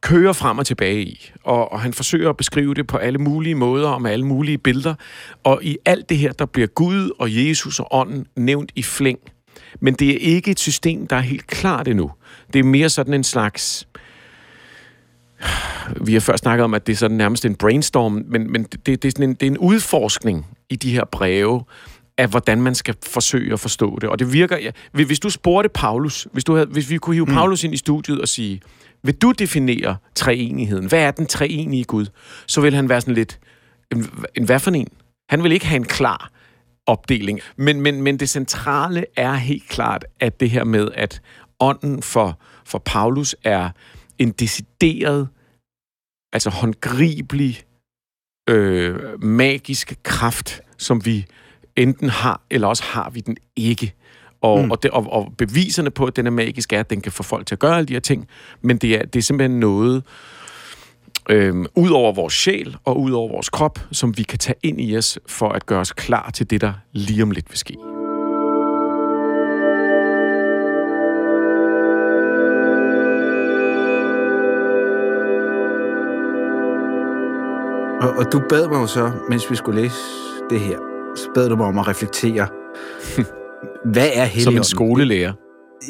kører 0.02 0.34
frem 0.34 0.58
og 0.58 0.66
tilbage 0.66 1.02
i. 1.02 1.32
Og, 1.44 1.72
og 1.72 1.82
han 1.82 1.94
forsøger 1.94 2.30
at 2.30 2.38
beskrive 2.38 2.74
det 2.74 2.88
på 2.88 2.98
alle 2.98 3.20
mulige 3.20 3.56
måder 3.56 3.90
og 3.90 4.02
med 4.02 4.12
alle 4.12 4.26
mulige 4.26 4.58
billeder. 4.58 4.96
Og 5.44 5.64
i 5.64 5.78
alt 5.86 6.10
det 6.10 6.18
her, 6.18 6.32
der 6.32 6.46
bliver 6.46 6.68
Gud 6.68 7.12
og 7.20 7.48
Jesus 7.48 7.80
og 7.80 7.88
ånden 7.92 8.26
nævnt 8.36 8.72
i 8.76 8.84
flæng. 8.84 9.20
Men 9.80 9.94
det 9.94 10.10
er 10.10 10.18
ikke 10.18 10.52
et 10.52 10.60
system, 10.60 11.08
der 11.08 11.16
er 11.16 11.22
helt 11.22 11.48
klart 11.48 11.88
endnu. 11.88 12.12
Det 12.54 12.60
er 12.60 12.64
mere 12.64 12.90
sådan 12.90 13.14
en 13.14 13.24
slags... 13.24 13.88
Vi 16.02 16.14
har 16.14 16.20
først 16.20 16.42
snakket 16.42 16.64
om, 16.64 16.74
at 16.74 16.88
det 16.88 16.94
er 16.94 16.98
sådan 16.98 17.18
nærmest 17.18 17.46
en 17.46 17.56
brainstorm, 17.56 18.24
men, 18.28 18.52
men 18.52 18.64
det, 18.64 18.86
det, 18.86 19.06
er 19.06 19.12
sådan 19.12 19.30
en, 19.30 19.34
det 19.36 19.44
er 19.44 19.52
en 19.52 19.58
udforskning 19.58 20.46
i 20.70 20.76
de 20.76 20.92
her 20.92 21.06
breve, 21.06 21.64
af, 22.18 22.28
hvordan 22.28 22.62
man 22.62 22.76
skal 22.76 22.96
forsøge 23.04 23.54
at 23.54 23.60
forstå 23.60 23.98
det. 24.02 24.10
Og 24.10 24.20
det 24.20 24.34
virker... 24.34 24.58
Ja, 24.58 24.72
hvis 24.92 25.20
du 25.20 25.30
spurgte 25.30 25.70
Paulus, 25.70 26.28
hvis, 26.32 26.44
du 26.44 26.54
havde, 26.54 26.68
hvis 26.68 26.90
vi 26.90 26.98
kunne 26.98 27.14
hive 27.14 27.26
mm. 27.26 27.34
Paulus 27.34 27.64
ind 27.64 27.74
i 27.74 27.78
studiet 27.78 28.22
og 28.22 28.28
sige, 28.28 28.62
vil 29.04 29.16
du 29.16 29.32
definere 29.32 29.98
treenigheden? 30.16 30.86
Hvad 30.86 31.00
er 31.00 31.12
den 31.12 31.26
treenige 31.26 31.84
Gud? 31.84 32.06
Så 32.48 32.62
vil 32.62 32.76
han 32.76 32.90
være 32.90 33.02
sådan 33.02 33.14
lidt... 33.14 33.40
En, 33.92 34.10
en 34.36 34.46
hvad 34.46 34.60
for 34.60 34.72
en? 34.72 34.88
Han 35.30 35.44
vil 35.44 35.52
ikke 35.52 35.66
have 35.66 35.78
en 35.78 35.86
klar 35.86 36.32
opdeling. 36.86 37.40
Men, 37.56 37.82
men, 37.82 38.02
men 38.02 38.20
det 38.20 38.30
centrale 38.30 39.06
er 39.16 39.34
helt 39.34 39.70
klart, 39.70 40.06
at 40.20 40.40
det 40.40 40.50
her 40.50 40.64
med, 40.64 40.90
at 40.96 41.22
ånden 41.60 42.04
for, 42.04 42.40
for 42.66 42.78
Paulus 42.78 43.36
er 43.44 43.70
en 44.20 44.32
decideret, 44.32 45.28
altså 46.34 46.50
håndgribelig, 46.50 47.64
øh, 48.48 49.24
magisk 49.24 49.94
kraft, 50.04 50.62
som 50.78 51.06
vi 51.06 51.26
enten 51.76 52.10
har, 52.10 52.42
eller 52.50 52.68
også 52.68 52.84
har 52.84 53.10
vi 53.10 53.20
den 53.20 53.38
ikke. 53.56 53.94
Og, 54.42 54.66
mm. 54.66 54.72
og, 54.72 54.84
det, 54.84 54.92
og, 54.92 55.08
og 55.12 55.34
beviserne 55.38 55.92
på, 55.92 56.06
at 56.06 56.16
den 56.16 56.28
er 56.28 56.32
magisk, 56.32 56.74
er, 56.74 56.80
at 56.80 56.90
den 56.90 57.02
kan 57.02 57.12
få 57.12 57.24
folk 57.24 57.46
til 57.46 57.56
at 57.56 57.60
gøre 57.60 57.78
alle 57.78 57.88
de 57.88 57.94
her 57.94 58.00
ting, 58.00 58.28
men 58.62 58.78
det 58.78 58.96
er, 58.96 59.06
det 59.06 59.20
er 59.20 59.24
simpelthen 59.24 59.60
noget, 59.60 60.04
øhm, 61.30 61.66
ud 61.76 61.90
over 61.90 62.14
vores 62.14 62.34
sjæl 62.34 62.78
og 62.86 63.00
ud 63.00 63.12
over 63.12 63.32
vores 63.32 63.50
krop, 63.50 63.80
som 63.92 64.18
vi 64.18 64.24
kan 64.24 64.40
tage 64.40 64.56
ind 64.64 64.82
i 64.82 64.98
os, 64.98 65.20
for 65.28 65.50
at 65.50 65.66
gøre 65.66 65.80
os 65.80 65.92
klar 65.92 66.30
til 66.30 66.50
det, 66.50 66.62
der 66.62 66.74
lige 66.92 67.24
om 67.24 67.32
lidt 67.32 67.50
vil 67.50 67.58
ske. 67.58 67.97
Og, 78.18 78.32
du 78.32 78.42
bad 78.50 78.68
mig 78.68 78.76
jo 78.82 78.88
så, 78.88 79.12
mens 79.30 79.52
vi 79.52 79.56
skulle 79.56 79.82
læse 79.82 79.96
det 80.50 80.60
her, 80.60 80.78
så 81.16 81.30
bad 81.36 81.50
du 81.50 81.56
mig 81.56 81.66
om 81.66 81.80
at 81.80 81.88
reflektere. 81.88 82.48
Hvad 83.94 84.10
er 84.14 84.26
Helligånden? 84.26 84.44
Som 84.44 84.56
en 84.58 84.64
skolelærer. 84.64 85.34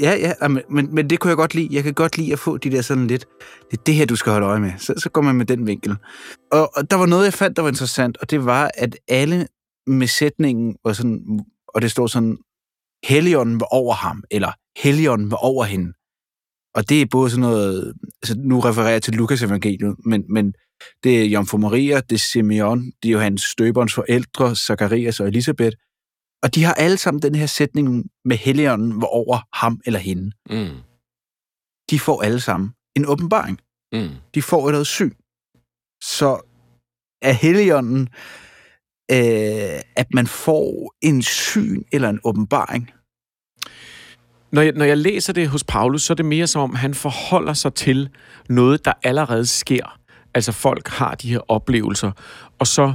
Ja, 0.02 0.16
ja, 0.16 0.48
men, 0.48 0.96
men 0.96 1.10
det 1.10 1.20
kunne 1.20 1.30
jeg 1.30 1.38
godt 1.38 1.56
lide. 1.56 1.68
Jeg 1.72 1.84
kan 1.84 1.94
godt 1.94 2.18
lide 2.18 2.34
at 2.34 2.40
få 2.40 2.58
de 2.58 2.72
der 2.72 2.82
sådan 2.82 3.08
lidt, 3.08 3.26
det 3.72 3.78
er 3.78 3.84
det 3.84 3.96
her, 3.96 4.06
du 4.06 4.16
skal 4.16 4.32
holde 4.32 4.48
øje 4.48 4.60
med. 4.60 4.72
Så, 4.78 4.94
så 4.98 5.10
går 5.10 5.22
man 5.22 5.36
med 5.36 5.46
den 5.46 5.68
vinkel. 5.68 5.96
Og, 6.52 6.72
og 6.78 6.92
der 6.92 6.98
var 6.98 7.06
noget, 7.06 7.26
jeg 7.26 7.34
fandt, 7.34 7.58
der 7.58 7.62
var 7.62 7.70
interessant, 7.70 8.18
og 8.18 8.32
det 8.32 8.46
var, 8.46 8.72
at 8.76 8.98
alle 9.08 9.48
med 9.88 10.08
sætningen 10.08 10.76
var 10.86 10.94
sådan, 10.94 11.40
og 11.68 11.82
det 11.82 11.92
stod 11.92 12.08
sådan, 12.08 12.38
Helligånden 13.06 13.60
var 13.60 13.68
over 13.72 13.94
ham, 13.94 14.24
eller 14.32 14.52
Helligånden 14.84 15.32
var 15.32 15.38
over 15.38 15.64
hende. 15.64 15.94
Og 16.76 16.90
det 16.90 17.02
er 17.02 17.06
både 17.12 17.30
sådan 17.30 17.42
noget, 17.42 17.94
altså 18.22 18.36
nu 18.38 18.60
refererer 18.60 18.92
jeg 18.92 19.02
til 19.02 19.14
Lukas 19.14 19.44
evangeliet, 19.44 19.96
men, 20.06 20.24
men 20.30 20.54
det 21.04 21.22
er 21.22 21.26
Jomfru 21.26 21.58
Maria, 21.58 22.00
det 22.00 22.16
er 22.16 22.20
Simeon, 22.32 22.92
det 23.04 23.10
er 23.10 23.14
jo 23.14 23.20
hans 23.20 23.42
støberens 23.42 23.94
forældre, 23.94 24.56
Zacharias 24.56 25.20
og 25.20 25.28
Elisabeth. 25.28 25.78
Og 26.44 26.56
de 26.56 26.64
har 26.64 26.74
alle 26.74 26.98
sammen 26.98 27.22
den 27.22 27.36
her 27.36 27.46
sætning 27.46 28.06
med 28.26 28.38
Helligånden 28.38 29.02
var 29.02 29.08
over 29.08 29.40
ham 29.54 29.82
eller 29.86 30.00
hende. 30.00 30.32
Mm. 30.50 30.76
De 31.90 32.00
får 32.00 32.22
alle 32.22 32.40
sammen 32.40 32.70
en 32.96 33.06
åbenbaring. 33.06 33.60
Mm. 33.94 34.10
De 34.36 34.42
får 34.42 34.70
et 34.70 34.88
syn. 34.88 35.12
Så 36.04 36.42
er 37.22 37.32
Helligånden, 37.32 38.02
øh, 39.12 39.82
at 39.96 40.08
man 40.14 40.28
får 40.28 40.96
en 41.02 41.22
syn 41.22 41.84
eller 41.92 42.10
en 42.10 42.20
åbenbaring? 42.24 42.92
Når 44.52 44.62
jeg, 44.62 44.74
når 44.74 44.86
jeg 44.86 44.98
læser 44.98 45.34
det 45.34 45.50
hos 45.50 45.64
Paulus, 45.64 46.04
så 46.04 46.14
er 46.14 46.16
det 46.16 46.26
mere 46.26 46.48
som 46.48 46.62
om, 46.62 46.76
han 46.76 46.94
forholder 46.94 47.54
sig 47.54 47.74
til 47.74 48.10
noget, 48.50 48.86
der 48.86 48.94
allerede 49.04 49.46
sker. 49.46 49.97
Altså 50.38 50.52
folk 50.52 50.88
har 50.88 51.16
de 51.16 51.30
her 51.30 51.40
oplevelser, 51.52 52.12
og 52.60 52.68
så 52.68 52.94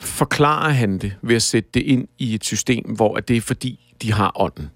forklarer 0.00 0.70
han 0.70 0.98
det 0.98 1.16
ved 1.22 1.36
at 1.36 1.42
sætte 1.42 1.70
det 1.74 1.80
ind 1.80 2.08
i 2.18 2.34
et 2.34 2.44
system, 2.44 2.84
hvor 2.84 3.16
det 3.16 3.36
er 3.36 3.40
fordi, 3.40 3.94
de 4.02 4.12
har 4.12 4.32
ånden. 4.34 4.70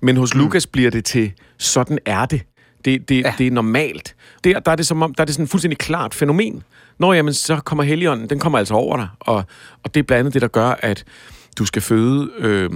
Men 0.00 0.16
hos 0.16 0.34
mm. 0.34 0.40
Lukas 0.40 0.66
bliver 0.66 0.90
det 0.90 1.04
til, 1.04 1.32
sådan 1.58 1.98
er 2.06 2.26
det. 2.26 2.42
Det, 2.84 3.08
det, 3.08 3.24
ja. 3.24 3.34
det 3.38 3.46
er 3.46 3.50
normalt. 3.50 4.14
Der, 4.44 4.60
der 4.60 4.72
er 4.72 4.76
det 4.76 4.86
som 4.86 5.02
om, 5.02 5.14
der 5.14 5.22
er 5.22 5.24
det 5.24 5.34
sådan 5.34 5.44
et 5.44 5.50
fuldstændig 5.50 5.78
klart 5.78 6.14
fænomen. 6.14 6.62
Når 6.98 7.12
jamen, 7.12 7.34
så 7.34 7.56
kommer 7.56 7.84
Helligånden, 7.84 8.30
den 8.30 8.38
kommer 8.38 8.58
altså 8.58 8.74
over 8.74 8.96
dig. 8.96 9.08
Og, 9.20 9.44
og 9.82 9.94
det 9.94 10.00
er 10.00 10.04
blandt 10.04 10.18
andet 10.18 10.34
det, 10.34 10.42
der 10.42 10.48
gør, 10.48 10.74
at 10.80 11.04
du 11.58 11.64
skal 11.66 11.82
føde 11.82 12.30
øh, 12.38 12.70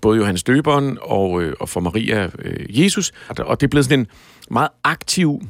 både 0.00 0.18
Johannes 0.18 0.42
Døberen 0.42 0.98
og, 1.02 1.42
øh, 1.42 1.54
og 1.60 1.68
for 1.68 1.80
Maria 1.80 2.30
øh, 2.38 2.84
Jesus. 2.84 3.12
Og 3.28 3.60
det 3.60 3.66
er 3.66 3.70
blevet 3.70 3.84
sådan 3.84 4.00
en 4.00 4.06
meget 4.50 4.68
aktiv 4.84 5.42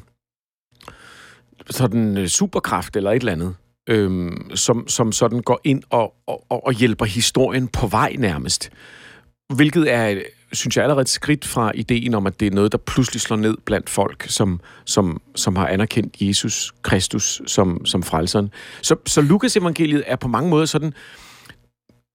sådan 1.71 2.19
øh, 2.19 2.27
superkraft 2.27 2.97
eller 2.97 3.11
et 3.11 3.17
eller 3.17 3.33
andet, 3.33 3.55
øhm, 3.89 4.51
som, 4.55 4.89
som 4.89 5.13
sådan 5.13 5.41
går 5.41 5.61
ind 5.65 5.83
og, 5.91 6.15
og, 6.27 6.67
og 6.67 6.73
hjælper 6.73 7.05
historien 7.05 7.69
på 7.69 7.87
vej 7.87 8.17
nærmest. 8.19 8.71
Hvilket 9.55 9.93
er, 9.93 10.21
synes 10.53 10.77
jeg, 10.77 10.83
allerede 10.83 11.03
et 11.03 11.09
skridt 11.09 11.45
fra 11.45 11.73
ideen 11.75 12.15
om, 12.15 12.27
at 12.27 12.41
det 12.41 12.47
er 12.47 12.51
noget, 12.51 12.73
der 12.73 12.79
pludselig 12.79 13.21
slår 13.21 13.37
ned 13.37 13.57
blandt 13.65 13.91
folk, 13.91 14.27
som, 14.29 14.61
som, 14.85 15.21
som 15.35 15.57
har 15.57 15.67
anerkendt 15.67 16.17
Jesus 16.21 16.73
Kristus 16.83 17.43
som, 17.47 17.87
som 17.87 18.03
frelseren. 18.03 18.51
Så, 18.83 18.97
så 19.07 19.21
Lukas 19.21 19.57
evangeliet 19.57 20.05
er 20.07 20.17
på 20.17 20.29
mange 20.29 20.51
måder 20.51 20.67
sådan, 20.67 20.95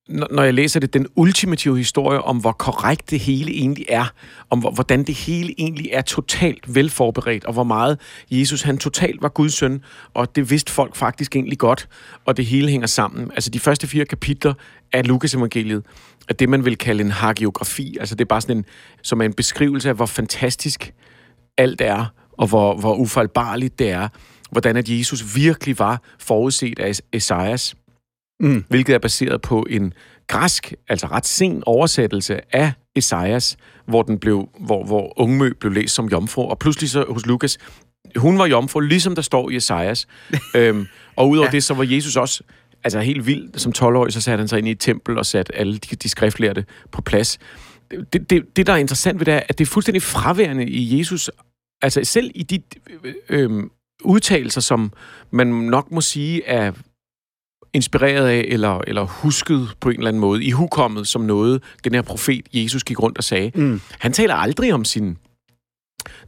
når 0.09 0.43
jeg 0.43 0.53
læser 0.53 0.79
det, 0.79 0.93
den 0.93 1.07
ultimative 1.15 1.77
historie 1.77 2.21
om, 2.21 2.37
hvor 2.37 2.51
korrekt 2.51 3.09
det 3.09 3.19
hele 3.19 3.51
egentlig 3.51 3.85
er, 3.89 4.05
om 4.49 4.59
hvordan 4.59 5.03
det 5.03 5.15
hele 5.15 5.55
egentlig 5.57 5.89
er 5.93 6.01
totalt 6.01 6.75
velforberedt, 6.75 7.45
og 7.45 7.53
hvor 7.53 7.63
meget 7.63 7.99
Jesus 8.31 8.61
han 8.61 8.77
totalt 8.77 9.21
var 9.21 9.29
Guds 9.29 9.53
søn, 9.53 9.83
og 10.13 10.35
det 10.35 10.49
vidste 10.49 10.71
folk 10.71 10.95
faktisk 10.95 11.35
egentlig 11.35 11.57
godt, 11.57 11.89
og 12.25 12.37
det 12.37 12.45
hele 12.45 12.69
hænger 12.69 12.87
sammen. 12.87 13.31
Altså 13.31 13.49
de 13.49 13.59
første 13.59 13.87
fire 13.87 14.05
kapitler 14.05 14.53
af 14.93 15.07
Lukas 15.07 15.33
evangeliet 15.33 15.83
er 16.29 16.33
det, 16.33 16.49
man 16.49 16.65
vil 16.65 16.77
kalde 16.77 17.03
en 17.03 17.11
hagiografi, 17.11 17.97
altså 17.99 18.15
det 18.15 18.21
er 18.21 18.29
bare 18.29 18.41
sådan 18.41 18.57
en, 18.57 18.65
som 19.01 19.21
er 19.21 19.25
en 19.25 19.33
beskrivelse 19.33 19.89
af, 19.89 19.95
hvor 19.95 20.05
fantastisk 20.05 20.93
alt 21.57 21.81
er, 21.81 22.05
og 22.31 22.47
hvor, 22.47 22.77
hvor 22.79 22.95
ufejlbarligt 22.95 23.79
det 23.79 23.89
er, 23.89 24.07
hvordan 24.51 24.77
at 24.77 24.89
Jesus 24.89 25.35
virkelig 25.35 25.79
var 25.79 26.01
forudset 26.19 26.79
af 26.79 26.99
Esajas 27.13 27.75
mm. 28.41 28.65
hvilket 28.69 28.95
er 28.95 28.99
baseret 28.99 29.41
på 29.41 29.65
en 29.69 29.93
græsk, 30.27 30.73
altså 30.89 31.07
ret 31.07 31.25
sen 31.25 31.63
oversættelse 31.65 32.55
af 32.55 32.73
Esajas, 32.95 33.57
hvor, 33.85 34.01
den 34.01 34.19
blev, 34.19 34.49
hvor, 34.59 34.85
hvor 34.85 35.19
Ungmø 35.19 35.53
blev 35.59 35.71
læst 35.71 35.95
som 35.95 36.07
jomfru, 36.07 36.49
og 36.49 36.59
pludselig 36.59 36.89
så 36.89 37.05
hos 37.09 37.25
Lukas, 37.25 37.57
hun 38.15 38.37
var 38.37 38.45
jomfru, 38.45 38.79
ligesom 38.79 39.15
der 39.15 39.21
står 39.21 39.49
i 39.49 39.55
Esajas. 39.55 40.07
øhm, 40.55 40.87
og 41.15 41.29
udover 41.29 41.47
ja. 41.47 41.51
det, 41.51 41.63
så 41.63 41.73
var 41.73 41.83
Jesus 41.83 42.15
også 42.15 42.43
altså 42.83 42.99
helt 42.99 43.27
vild. 43.27 43.49
Som 43.57 43.73
12-årig, 43.77 44.13
så 44.13 44.21
satte 44.21 44.41
han 44.41 44.47
sig 44.47 44.59
ind 44.59 44.67
i 44.67 44.71
et 44.71 44.79
tempel 44.79 45.17
og 45.17 45.25
satte 45.25 45.55
alle 45.55 45.77
de, 45.77 45.95
de 45.95 46.09
skriftlærte 46.09 46.65
på 46.91 47.01
plads. 47.01 47.39
Det, 48.13 48.29
det, 48.29 48.55
det, 48.55 48.67
der 48.67 48.73
er 48.73 48.77
interessant 48.77 49.19
ved 49.19 49.25
det, 49.25 49.33
er, 49.33 49.41
at 49.49 49.57
det 49.57 49.65
er 49.65 49.69
fuldstændig 49.69 50.01
fraværende 50.01 50.69
i 50.69 50.99
Jesus. 50.99 51.31
Altså 51.81 52.03
selv 52.03 52.31
i 52.35 52.43
de 52.43 52.59
øh, 53.03 53.13
øh, 53.29 53.63
udtalelser, 54.03 54.61
som 54.61 54.93
man 55.31 55.47
nok 55.47 55.91
må 55.91 56.01
sige 56.01 56.45
er 56.45 56.71
inspireret 57.73 58.27
af, 58.27 58.45
eller, 58.47 58.81
eller 58.87 59.03
husket 59.03 59.69
på 59.79 59.89
en 59.89 59.95
eller 59.95 60.07
anden 60.07 60.19
måde, 60.19 60.43
i 60.43 60.51
hukommet 60.51 61.07
som 61.07 61.21
noget, 61.21 61.63
den 61.83 61.93
her 61.93 62.01
profet 62.01 62.45
Jesus 62.53 62.83
gik 62.83 62.99
rundt 62.99 63.17
og 63.17 63.23
sagde. 63.23 63.51
Mm. 63.55 63.81
Han 63.99 64.13
taler 64.13 64.35
aldrig 64.35 64.73
om 64.73 64.85
sin... 64.85 65.17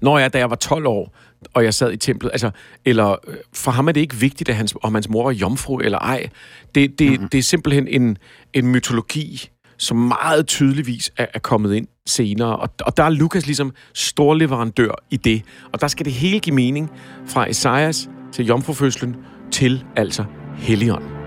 Når 0.02 0.18
jeg, 0.20 0.34
da 0.34 0.38
jeg 0.38 0.50
var 0.50 0.56
12 0.56 0.88
år, 0.88 1.16
og 1.54 1.64
jeg 1.64 1.74
sad 1.74 1.92
i 1.92 1.98
templet, 1.98 2.32
altså, 2.32 2.52
eller 2.86 3.16
øh, 3.28 3.36
for 3.54 3.72
ham 3.72 3.88
er 3.88 3.92
det 3.92 4.02
ikke 4.02 4.16
vigtigt, 4.16 4.50
at 4.50 4.56
hans, 4.56 4.76
om 4.84 4.94
hans 4.94 5.10
mor 5.10 5.24
var 5.24 5.32
jomfru 5.32 5.78
eller 5.78 5.98
ej. 6.00 6.30
Det, 6.76 7.00
det, 7.00 7.22
mm. 7.22 7.30
det 7.30 7.38
er 7.38 7.44
simpelthen 7.44 7.88
en, 7.88 8.18
en 8.54 8.68
mytologi, 8.68 9.50
som 9.78 9.98
meget 9.98 10.48
tydeligvis 10.48 11.12
er, 11.18 11.26
er 11.34 11.40
kommet 11.40 11.74
ind 11.74 11.88
senere. 12.06 12.56
Og, 12.56 12.70
og 12.82 12.98
der 12.98 13.04
er 13.04 13.10
Lukas 13.10 13.46
ligesom 13.46 13.74
stor 13.94 14.34
leverandør 14.34 14.92
i 15.10 15.18
det. 15.18 15.42
Og 15.72 15.82
der 15.82 15.88
skal 15.88 16.06
det 16.06 16.14
hele 16.14 16.40
give 16.40 16.56
mening 16.56 16.92
fra 17.28 17.50
Esajas 17.50 18.10
til 18.32 18.46
jomfrufødslen 18.46 19.16
til 19.52 19.84
altså 19.96 20.26
Helligånden. 20.58 21.23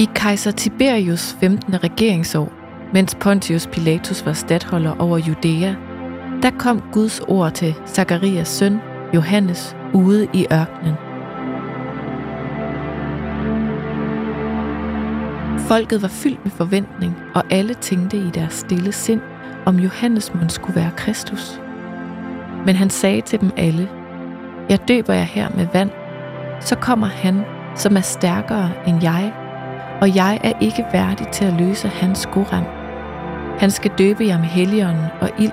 I 0.00 0.08
kejser 0.14 0.50
Tiberius 0.50 1.36
15. 1.40 1.84
regeringsår, 1.84 2.52
mens 2.92 3.14
Pontius 3.14 3.66
Pilatus 3.66 4.26
var 4.26 4.32
stadholder 4.32 5.00
over 5.00 5.18
Judæa, 5.18 5.74
der 6.42 6.50
kom 6.58 6.82
Guds 6.92 7.20
ord 7.20 7.52
til 7.52 7.74
Zakarias 7.86 8.48
søn, 8.48 8.78
Johannes, 9.14 9.76
ude 9.92 10.28
i 10.32 10.46
ørkenen. 10.52 10.94
Folket 15.58 16.02
var 16.02 16.08
fyldt 16.08 16.44
med 16.44 16.52
forventning, 16.52 17.16
og 17.34 17.42
alle 17.50 17.74
tænkte 17.74 18.16
i 18.16 18.30
deres 18.34 18.54
stille 18.54 18.92
sind, 18.92 19.20
om 19.66 19.76
Johannes 19.76 20.34
mund 20.34 20.50
skulle 20.50 20.76
være 20.76 20.90
Kristus. 20.96 21.60
Men 22.66 22.76
han 22.76 22.90
sagde 22.90 23.20
til 23.20 23.40
dem 23.40 23.50
alle, 23.56 23.88
Jeg 24.68 24.88
døber 24.88 25.14
jer 25.14 25.22
her 25.22 25.48
med 25.56 25.66
vand, 25.72 25.90
så 26.60 26.76
kommer 26.76 27.06
han, 27.06 27.42
som 27.76 27.96
er 27.96 28.00
stærkere 28.00 28.70
end 28.86 29.02
jeg, 29.02 29.32
og 30.04 30.16
jeg 30.16 30.40
er 30.44 30.52
ikke 30.60 30.84
værdig 30.92 31.28
til 31.28 31.44
at 31.44 31.52
løse 31.52 31.88
hans 31.88 32.18
skoram. 32.18 32.64
Han 33.58 33.70
skal 33.70 33.90
døbe 33.98 34.26
jer 34.26 34.38
med 34.38 34.46
helligånden 34.46 35.04
og 35.20 35.30
ild. 35.38 35.52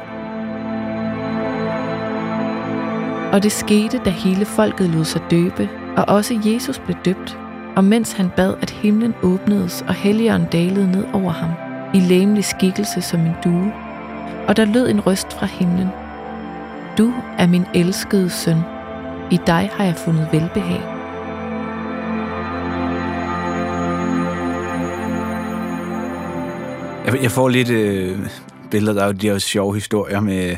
Og 3.34 3.44
det 3.44 3.52
skete, 3.52 4.02
da 4.06 4.10
hele 4.10 4.46
folket 4.46 4.90
lod 4.90 5.06
sig 5.06 5.22
døbe, 5.32 5.70
og 5.98 6.06
også 6.08 6.40
Jesus 6.46 6.80
blev 6.80 6.98
døbt, 7.06 7.38
og 7.76 7.84
mens 7.84 8.14
han 8.14 8.30
bad, 8.30 8.54
at 8.62 8.70
himlen 8.70 9.14
åbnedes, 9.24 9.86
og 9.88 9.94
helligånden 9.94 10.50
dalede 10.50 10.92
ned 10.92 11.06
over 11.14 11.32
ham, 11.32 11.52
i 11.94 12.00
læmelig 12.00 12.46
skikkelse 12.46 13.02
som 13.02 13.20
en 13.20 13.36
due, 13.44 13.74
og 14.48 14.58
der 14.58 14.66
lød 14.66 14.90
en 14.90 15.02
røst 15.02 15.34
fra 15.34 15.46
himlen. 15.46 15.88
Du 16.98 17.14
er 17.38 17.48
min 17.48 17.66
elskede 17.74 18.30
søn. 18.30 18.58
I 19.32 19.40
dig 19.48 19.70
har 19.74 19.84
jeg 19.84 19.96
fundet 19.96 20.28
velbehag. 20.32 21.01
Jeg, 27.06 27.24
jeg 27.24 27.32
får 27.32 27.50
lidt 27.50 27.70
øh, 27.70 28.20
billeder, 28.72 28.94
der 28.94 29.02
er 29.02 29.06
jo 29.06 29.12
de 29.12 29.28
her 29.28 29.38
sjove 29.38 29.74
historier 29.74 30.20
med 30.20 30.58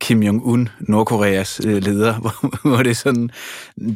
Kim 0.00 0.22
Jong-un, 0.22 0.68
Nordkoreas 0.80 1.60
øh, 1.66 1.82
leder, 1.82 2.14
hvor, 2.20 2.68
hvor 2.68 2.82
det 2.82 2.90
er 2.90 2.94
sådan, 2.94 3.30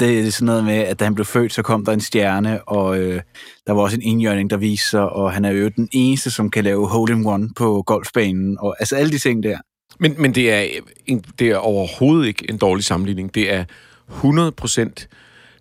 det 0.00 0.20
er 0.20 0.30
sådan 0.30 0.46
noget 0.46 0.64
med, 0.64 0.74
at 0.74 1.00
da 1.00 1.04
han 1.04 1.14
blev 1.14 1.24
født, 1.24 1.52
så 1.52 1.62
kom 1.62 1.84
der 1.84 1.92
en 1.92 2.00
stjerne, 2.00 2.68
og 2.68 2.98
øh, 2.98 3.20
der 3.66 3.72
var 3.72 3.82
også 3.82 3.96
en 3.96 4.02
indjørning, 4.02 4.50
der 4.50 4.56
viser, 4.56 5.00
og 5.00 5.32
han 5.32 5.44
er 5.44 5.50
jo 5.50 5.68
den 5.68 5.88
eneste, 5.92 6.30
som 6.30 6.50
kan 6.50 6.64
lave 6.64 6.88
hole-in-one 6.88 7.50
på 7.56 7.82
golfbanen, 7.86 8.58
og 8.60 8.76
altså 8.78 8.96
alle 8.96 9.12
de 9.12 9.18
ting 9.18 9.42
der. 9.42 9.58
Men, 10.00 10.14
men 10.18 10.34
det, 10.34 10.52
er, 10.52 10.64
en, 11.06 11.24
det 11.38 11.50
er 11.50 11.56
overhovedet 11.56 12.26
ikke 12.26 12.50
en 12.50 12.58
dårlig 12.58 12.84
sammenligning. 12.84 13.34
Det 13.34 13.54
er 13.54 13.64
100% 14.10 15.06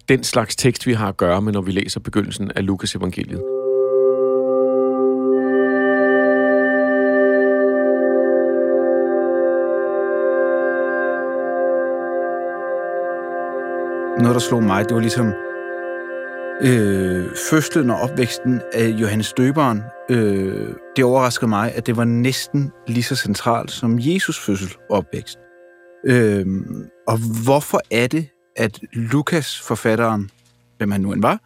den 0.10 0.24
slags 0.24 0.56
tekst, 0.56 0.88
vi 0.88 0.94
har 0.94 1.08
at 1.08 1.18
gøre 1.18 1.42
med, 1.42 1.54
når 1.54 1.62
vi 1.62 1.72
læser 1.72 2.00
begyndelsen 2.00 2.52
af 2.56 2.66
Lukas 2.66 2.96
evangeliet. 2.96 3.53
Noget, 14.24 14.36
der 14.36 14.40
slog 14.42 14.64
mig, 14.64 14.86
det 14.86 14.96
var 14.96 15.02
ligesom 15.02 15.28
øh, 16.62 17.36
fødslen 17.50 17.90
og 17.90 18.00
opvæksten 18.00 18.62
af 18.74 18.88
Johannes 18.90 19.34
Døberen. 19.34 19.82
Øh, 20.10 20.76
det 20.96 21.06
overraskede 21.06 21.50
mig, 21.50 21.74
at 21.76 21.88
det 21.88 21.98
var 21.98 22.04
næsten 22.04 22.72
lige 22.88 23.04
så 23.04 23.16
centralt 23.16 23.72
som 23.72 24.00
Jesus 24.00 24.40
fødsel 24.40 24.76
og 24.90 24.98
opvækst. 24.98 25.40
Øh, 26.06 26.46
og 27.08 27.18
hvorfor 27.46 27.82
er 27.92 28.08
det, 28.08 28.30
at 28.56 28.80
Lukas, 28.94 29.62
forfatteren, 29.62 30.30
hvem 30.78 30.92
han 30.92 31.02
nu 31.02 31.12
end 31.12 31.22
var, 31.22 31.40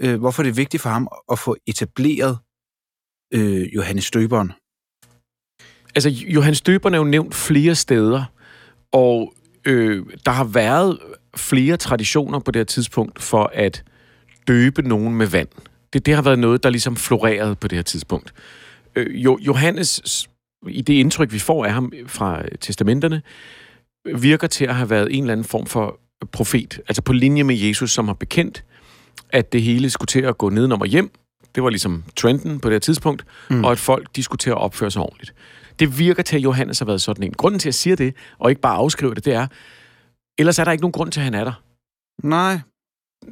øh, 0.00 0.20
hvorfor 0.20 0.42
er 0.42 0.44
det 0.44 0.56
vigtigt 0.56 0.82
for 0.82 0.90
ham 0.90 1.08
at 1.32 1.38
få 1.38 1.56
etableret 1.66 2.38
øh, 3.34 3.74
Johannes 3.74 4.10
Døberen? 4.10 4.52
Altså, 5.94 6.08
Johannes 6.08 6.60
Døberen 6.60 6.94
er 6.94 6.98
jo 6.98 7.04
nævnt 7.04 7.34
flere 7.34 7.74
steder, 7.74 8.24
og 8.92 9.34
øh, 9.68 10.06
der 10.26 10.32
har 10.32 10.44
været 10.44 10.98
flere 11.36 11.76
traditioner 11.76 12.38
på 12.38 12.50
det 12.50 12.60
her 12.60 12.64
tidspunkt 12.64 13.22
for 13.22 13.50
at 13.54 13.84
døbe 14.48 14.82
nogen 14.82 15.14
med 15.14 15.26
vand. 15.26 15.48
Det, 15.92 16.06
det 16.06 16.14
har 16.14 16.22
været 16.22 16.38
noget, 16.38 16.62
der 16.62 16.70
ligesom 16.70 16.96
florerede 16.96 17.54
på 17.54 17.68
det 17.68 17.78
her 17.78 17.82
tidspunkt. 17.82 18.34
Øh, 18.96 19.24
jo, 19.24 19.38
Johannes 19.40 20.28
i 20.68 20.82
det 20.82 20.94
indtryk, 20.94 21.32
vi 21.32 21.38
får 21.38 21.64
af 21.64 21.72
ham 21.72 21.92
fra 22.06 22.42
testamenterne, 22.60 23.22
virker 24.14 24.46
til 24.46 24.64
at 24.64 24.74
have 24.74 24.90
været 24.90 25.16
en 25.16 25.22
eller 25.22 25.32
anden 25.32 25.44
form 25.44 25.66
for 25.66 26.00
profet. 26.32 26.80
Altså 26.88 27.02
på 27.02 27.12
linje 27.12 27.44
med 27.44 27.56
Jesus, 27.56 27.90
som 27.90 28.06
har 28.06 28.14
bekendt, 28.14 28.64
at 29.30 29.52
det 29.52 29.62
hele 29.62 29.90
skulle 29.90 30.06
til 30.06 30.20
at 30.20 30.38
gå 30.38 30.48
nedenom 30.48 30.80
og 30.80 30.86
hjem. 30.86 31.10
Det 31.54 31.62
var 31.62 31.70
ligesom 31.70 32.04
trenden 32.16 32.60
på 32.60 32.68
det 32.68 32.74
her 32.74 32.80
tidspunkt. 32.80 33.24
Mm. 33.50 33.64
Og 33.64 33.72
at 33.72 33.78
folk, 33.78 34.16
de 34.16 34.22
skulle 34.22 34.38
til 34.38 34.50
at 34.50 34.56
opføre 34.56 34.90
sig 34.90 35.02
ordentligt. 35.02 35.34
Det 35.78 35.98
virker 35.98 36.22
til, 36.22 36.36
at 36.36 36.42
Johannes 36.42 36.78
har 36.78 36.86
været 36.86 37.02
sådan 37.02 37.24
en. 37.24 37.32
Grunden 37.32 37.58
til, 37.58 37.64
at 37.68 37.70
jeg 37.70 37.74
siger 37.74 37.96
det, 37.96 38.14
og 38.38 38.50
ikke 38.50 38.62
bare 38.62 38.76
afskrive 38.76 39.14
det, 39.14 39.24
det 39.24 39.34
er, 39.34 39.46
ellers 40.38 40.58
er 40.58 40.64
der 40.64 40.72
ikke 40.72 40.82
nogen 40.82 40.92
grund 40.92 41.12
til, 41.12 41.20
at 41.20 41.24
han 41.24 41.34
er 41.34 41.44
der. 41.44 41.62
Nej. 42.22 42.60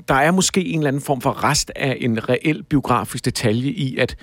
Der 0.08 0.14
er 0.14 0.30
måske 0.30 0.64
en 0.64 0.78
eller 0.78 0.88
anden 0.88 1.02
form 1.02 1.20
for 1.20 1.44
rest 1.44 1.72
af 1.76 1.96
en 2.00 2.28
reel 2.28 2.62
biografisk 2.62 3.24
detalje 3.24 3.70
i, 3.70 3.96
at 3.96 4.16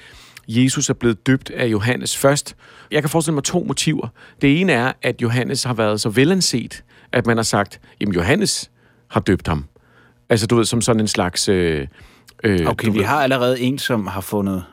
Jesus 0.47 0.89
er 0.89 0.93
blevet 0.93 1.27
døbt 1.27 1.49
af 1.49 1.67
Johannes 1.67 2.17
først. 2.17 2.55
Jeg 2.91 3.01
kan 3.01 3.09
forestille 3.09 3.33
mig 3.35 3.43
to 3.43 3.63
motiver. 3.63 4.07
Det 4.41 4.61
ene 4.61 4.71
er, 4.71 4.93
at 5.01 5.21
Johannes 5.21 5.63
har 5.63 5.73
været 5.73 6.01
så 6.01 6.09
velanset, 6.09 6.83
at 7.11 7.25
man 7.25 7.37
har 7.37 7.43
sagt, 7.43 7.81
jamen 8.01 8.15
Johannes 8.15 8.71
har 9.09 9.19
døbt 9.19 9.47
ham. 9.47 9.65
Altså 10.29 10.47
du 10.47 10.55
ved, 10.55 10.65
som 10.65 10.81
sådan 10.81 10.99
en 10.99 11.07
slags... 11.07 11.49
Øh, 11.49 11.87
øh, 12.43 12.67
okay, 12.67 12.91
vi 12.91 12.97
ved, 12.97 13.05
har 13.05 13.23
allerede 13.23 13.59
en, 13.59 13.79
som 13.79 14.07
har 14.07 14.21
fundet 14.21 14.63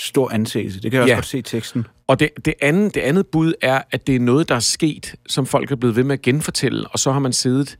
stor 0.00 0.30
anseelse. 0.30 0.80
Det 0.80 0.90
kan 0.90 0.96
jeg 0.96 1.02
også 1.02 1.12
ja. 1.12 1.16
godt 1.16 1.26
se 1.26 1.38
i 1.38 1.42
teksten. 1.42 1.86
Og 2.10 2.20
det, 2.20 2.30
det, 2.44 2.54
andet, 2.62 2.94
det 2.94 3.00
andet 3.00 3.26
bud 3.26 3.52
er, 3.62 3.82
at 3.90 4.06
det 4.06 4.16
er 4.16 4.20
noget, 4.20 4.48
der 4.48 4.54
er 4.54 4.60
sket, 4.60 5.14
som 5.26 5.46
folk 5.46 5.70
er 5.70 5.76
blevet 5.76 5.96
ved 5.96 6.04
med 6.04 6.12
at 6.12 6.22
genfortælle, 6.22 6.88
og 6.88 6.98
så 6.98 7.12
har 7.12 7.18
man 7.18 7.32
siddet, 7.32 7.78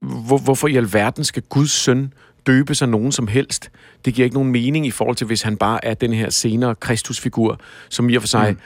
hvor, 0.00 0.38
hvorfor 0.38 0.68
i 0.68 0.76
alverden 0.76 1.24
skal 1.24 1.42
Guds 1.42 1.70
søn 1.70 2.12
døbe 2.46 2.74
sig 2.74 2.88
nogen 2.88 3.12
som 3.12 3.28
helst? 3.28 3.70
Det 4.04 4.14
giver 4.14 4.24
ikke 4.24 4.34
nogen 4.34 4.52
mening 4.52 4.86
i 4.86 4.90
forhold 4.90 5.16
til, 5.16 5.26
hvis 5.26 5.42
han 5.42 5.56
bare 5.56 5.84
er 5.84 5.94
den 5.94 6.12
her 6.12 6.30
senere 6.30 6.74
Kristusfigur, 6.74 7.60
som 7.88 8.08
i 8.08 8.14
og 8.14 8.22
for 8.22 8.26
sig 8.26 8.56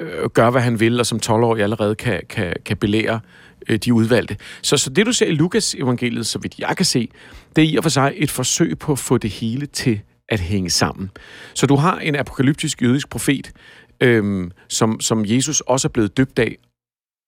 mm. 0.00 0.06
øh, 0.06 0.30
gør, 0.30 0.50
hvad 0.50 0.62
han 0.62 0.80
vil, 0.80 1.00
og 1.00 1.06
som 1.06 1.20
12-årig 1.26 1.62
allerede 1.62 1.94
kan, 1.94 2.20
kan, 2.28 2.54
kan 2.64 2.76
belære 2.76 3.20
øh, 3.68 3.78
de 3.78 3.94
udvalgte. 3.94 4.36
Så, 4.62 4.76
så 4.76 4.90
det, 4.90 5.06
du 5.06 5.12
ser 5.12 5.26
i 5.26 5.34
Lukas 5.34 5.74
evangeliet, 5.74 6.26
så 6.26 6.38
vidt 6.38 6.58
jeg 6.58 6.76
kan 6.76 6.86
se, 6.86 7.08
det 7.56 7.64
er 7.64 7.68
i 7.68 7.76
og 7.76 7.82
for 7.82 7.90
sig 7.90 8.12
et 8.16 8.30
forsøg 8.30 8.78
på 8.78 8.92
at 8.92 8.98
få 8.98 9.18
det 9.18 9.30
hele 9.30 9.66
til 9.66 10.00
at 10.28 10.40
hænge 10.40 10.70
sammen. 10.70 11.10
Så 11.54 11.66
du 11.66 11.76
har 11.76 11.98
en 11.98 12.16
apokalyptisk 12.16 12.82
jødisk 12.82 13.10
profet, 13.10 13.52
øhm, 14.00 14.50
som, 14.68 15.00
som 15.00 15.24
Jesus 15.26 15.60
også 15.60 15.88
er 15.88 15.92
blevet 15.92 16.16
døbt 16.16 16.38
af. 16.38 16.56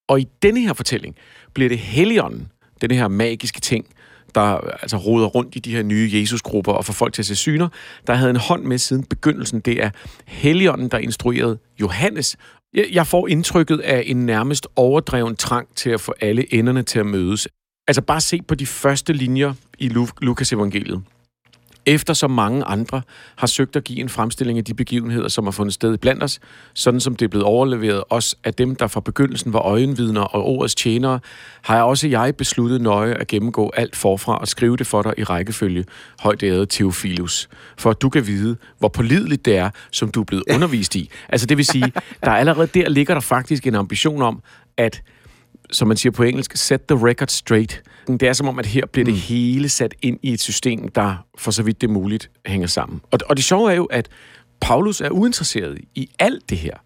Og 0.09 0.19
i 0.19 0.27
denne 0.41 0.59
her 0.59 0.73
fortælling 0.73 1.15
bliver 1.53 1.69
det 1.69 1.77
Helligånden, 1.77 2.51
denne 2.81 2.95
her 2.95 3.07
magiske 3.07 3.59
ting, 3.59 3.85
der 4.35 4.41
altså 4.81 4.97
roder 4.97 5.27
rundt 5.27 5.55
i 5.55 5.59
de 5.59 5.75
her 5.75 5.83
nye 5.83 6.09
Jesusgrupper 6.13 6.71
og 6.71 6.85
får 6.85 6.93
folk 6.93 7.13
til 7.13 7.21
at 7.21 7.25
se 7.25 7.35
syner, 7.35 7.67
der 8.07 8.13
havde 8.13 8.29
en 8.29 8.35
hånd 8.35 8.63
med 8.63 8.77
siden 8.77 9.03
begyndelsen. 9.03 9.59
Det 9.59 9.83
er 9.83 9.89
Helligånden, 10.25 10.89
der 10.89 10.97
instruerede 10.97 11.57
Johannes. 11.81 12.37
Jeg 12.91 13.07
får 13.07 13.27
indtrykket 13.27 13.79
af 13.79 14.03
en 14.05 14.25
nærmest 14.25 14.67
overdreven 14.75 15.35
trang 15.35 15.67
til 15.75 15.89
at 15.89 16.01
få 16.01 16.13
alle 16.21 16.53
enderne 16.53 16.83
til 16.83 16.99
at 16.99 17.05
mødes. 17.05 17.47
Altså 17.87 18.01
bare 18.01 18.21
se 18.21 18.41
på 18.47 18.55
de 18.55 18.65
første 18.65 19.13
linjer 19.13 19.53
i 19.79 19.89
Lukas 20.21 20.53
evangeliet 20.53 21.03
efter 21.85 22.13
så 22.13 22.27
mange 22.27 22.63
andre 22.63 23.01
har 23.35 23.47
søgt 23.47 23.75
at 23.75 23.83
give 23.83 23.99
en 23.99 24.09
fremstilling 24.09 24.57
af 24.57 24.65
de 24.65 24.73
begivenheder, 24.73 25.27
som 25.27 25.43
har 25.43 25.51
fundet 25.51 25.73
sted 25.73 25.97
blandt 25.97 26.23
os, 26.23 26.39
sådan 26.73 26.99
som 26.99 27.15
det 27.15 27.25
er 27.25 27.29
blevet 27.29 27.45
overleveret 27.45 28.03
os 28.09 28.35
af 28.43 28.53
dem, 28.53 28.75
der 28.75 28.87
fra 28.87 28.99
begyndelsen 28.99 29.53
var 29.53 29.59
øjenvidner 29.59 30.21
og 30.21 30.43
ordets 30.43 30.75
tjenere, 30.75 31.19
har 31.61 31.75
jeg 31.75 31.83
også 31.83 32.07
jeg 32.07 32.35
besluttet 32.35 32.81
nøje 32.81 33.13
at 33.13 33.27
gennemgå 33.27 33.71
alt 33.77 33.95
forfra 33.95 34.37
og 34.37 34.47
skrive 34.47 34.77
det 34.77 34.87
for 34.87 35.01
dig 35.01 35.13
i 35.17 35.23
rækkefølge, 35.23 35.85
højt 36.19 36.43
ærede 36.43 36.65
Theophilus, 36.69 37.49
for 37.77 37.89
at 37.89 38.01
du 38.01 38.09
kan 38.09 38.27
vide, 38.27 38.57
hvor 38.79 38.87
pålideligt 38.87 39.45
det 39.45 39.57
er, 39.57 39.69
som 39.91 40.11
du 40.11 40.21
er 40.21 40.25
blevet 40.25 40.43
undervist 40.53 40.95
i. 40.95 41.09
Altså 41.29 41.47
det 41.47 41.57
vil 41.57 41.65
sige, 41.65 41.93
der 42.23 42.31
er 42.31 42.35
allerede 42.35 42.67
der 42.67 42.89
ligger 42.89 43.13
der 43.13 43.21
faktisk 43.21 43.67
en 43.67 43.75
ambition 43.75 44.21
om, 44.21 44.41
at 44.77 45.01
som 45.71 45.87
man 45.87 45.97
siger 45.97 46.11
på 46.11 46.23
engelsk, 46.23 46.55
set 46.55 46.81
the 46.87 47.07
record 47.07 47.27
straight. 47.27 47.83
Det 48.07 48.23
er 48.23 48.33
som 48.33 48.47
om, 48.47 48.59
at 48.59 48.65
her 48.65 48.85
bliver 48.85 49.05
det 49.05 49.13
mm. 49.13 49.19
hele 49.19 49.69
sat 49.69 49.95
ind 50.01 50.19
i 50.21 50.33
et 50.33 50.41
system, 50.41 50.87
der 50.87 51.25
for 51.37 51.51
så 51.51 51.63
vidt 51.63 51.81
det 51.81 51.87
er 51.87 51.91
muligt 51.91 52.29
hænger 52.45 52.67
sammen. 52.67 53.01
Og, 53.11 53.19
og 53.29 53.37
det 53.37 53.45
sjove 53.45 53.71
er 53.71 53.75
jo, 53.75 53.85
at 53.85 54.09
Paulus 54.61 55.01
er 55.01 55.09
uinteresseret 55.09 55.77
i 55.95 56.09
alt 56.19 56.49
det 56.49 56.57
her. 56.57 56.77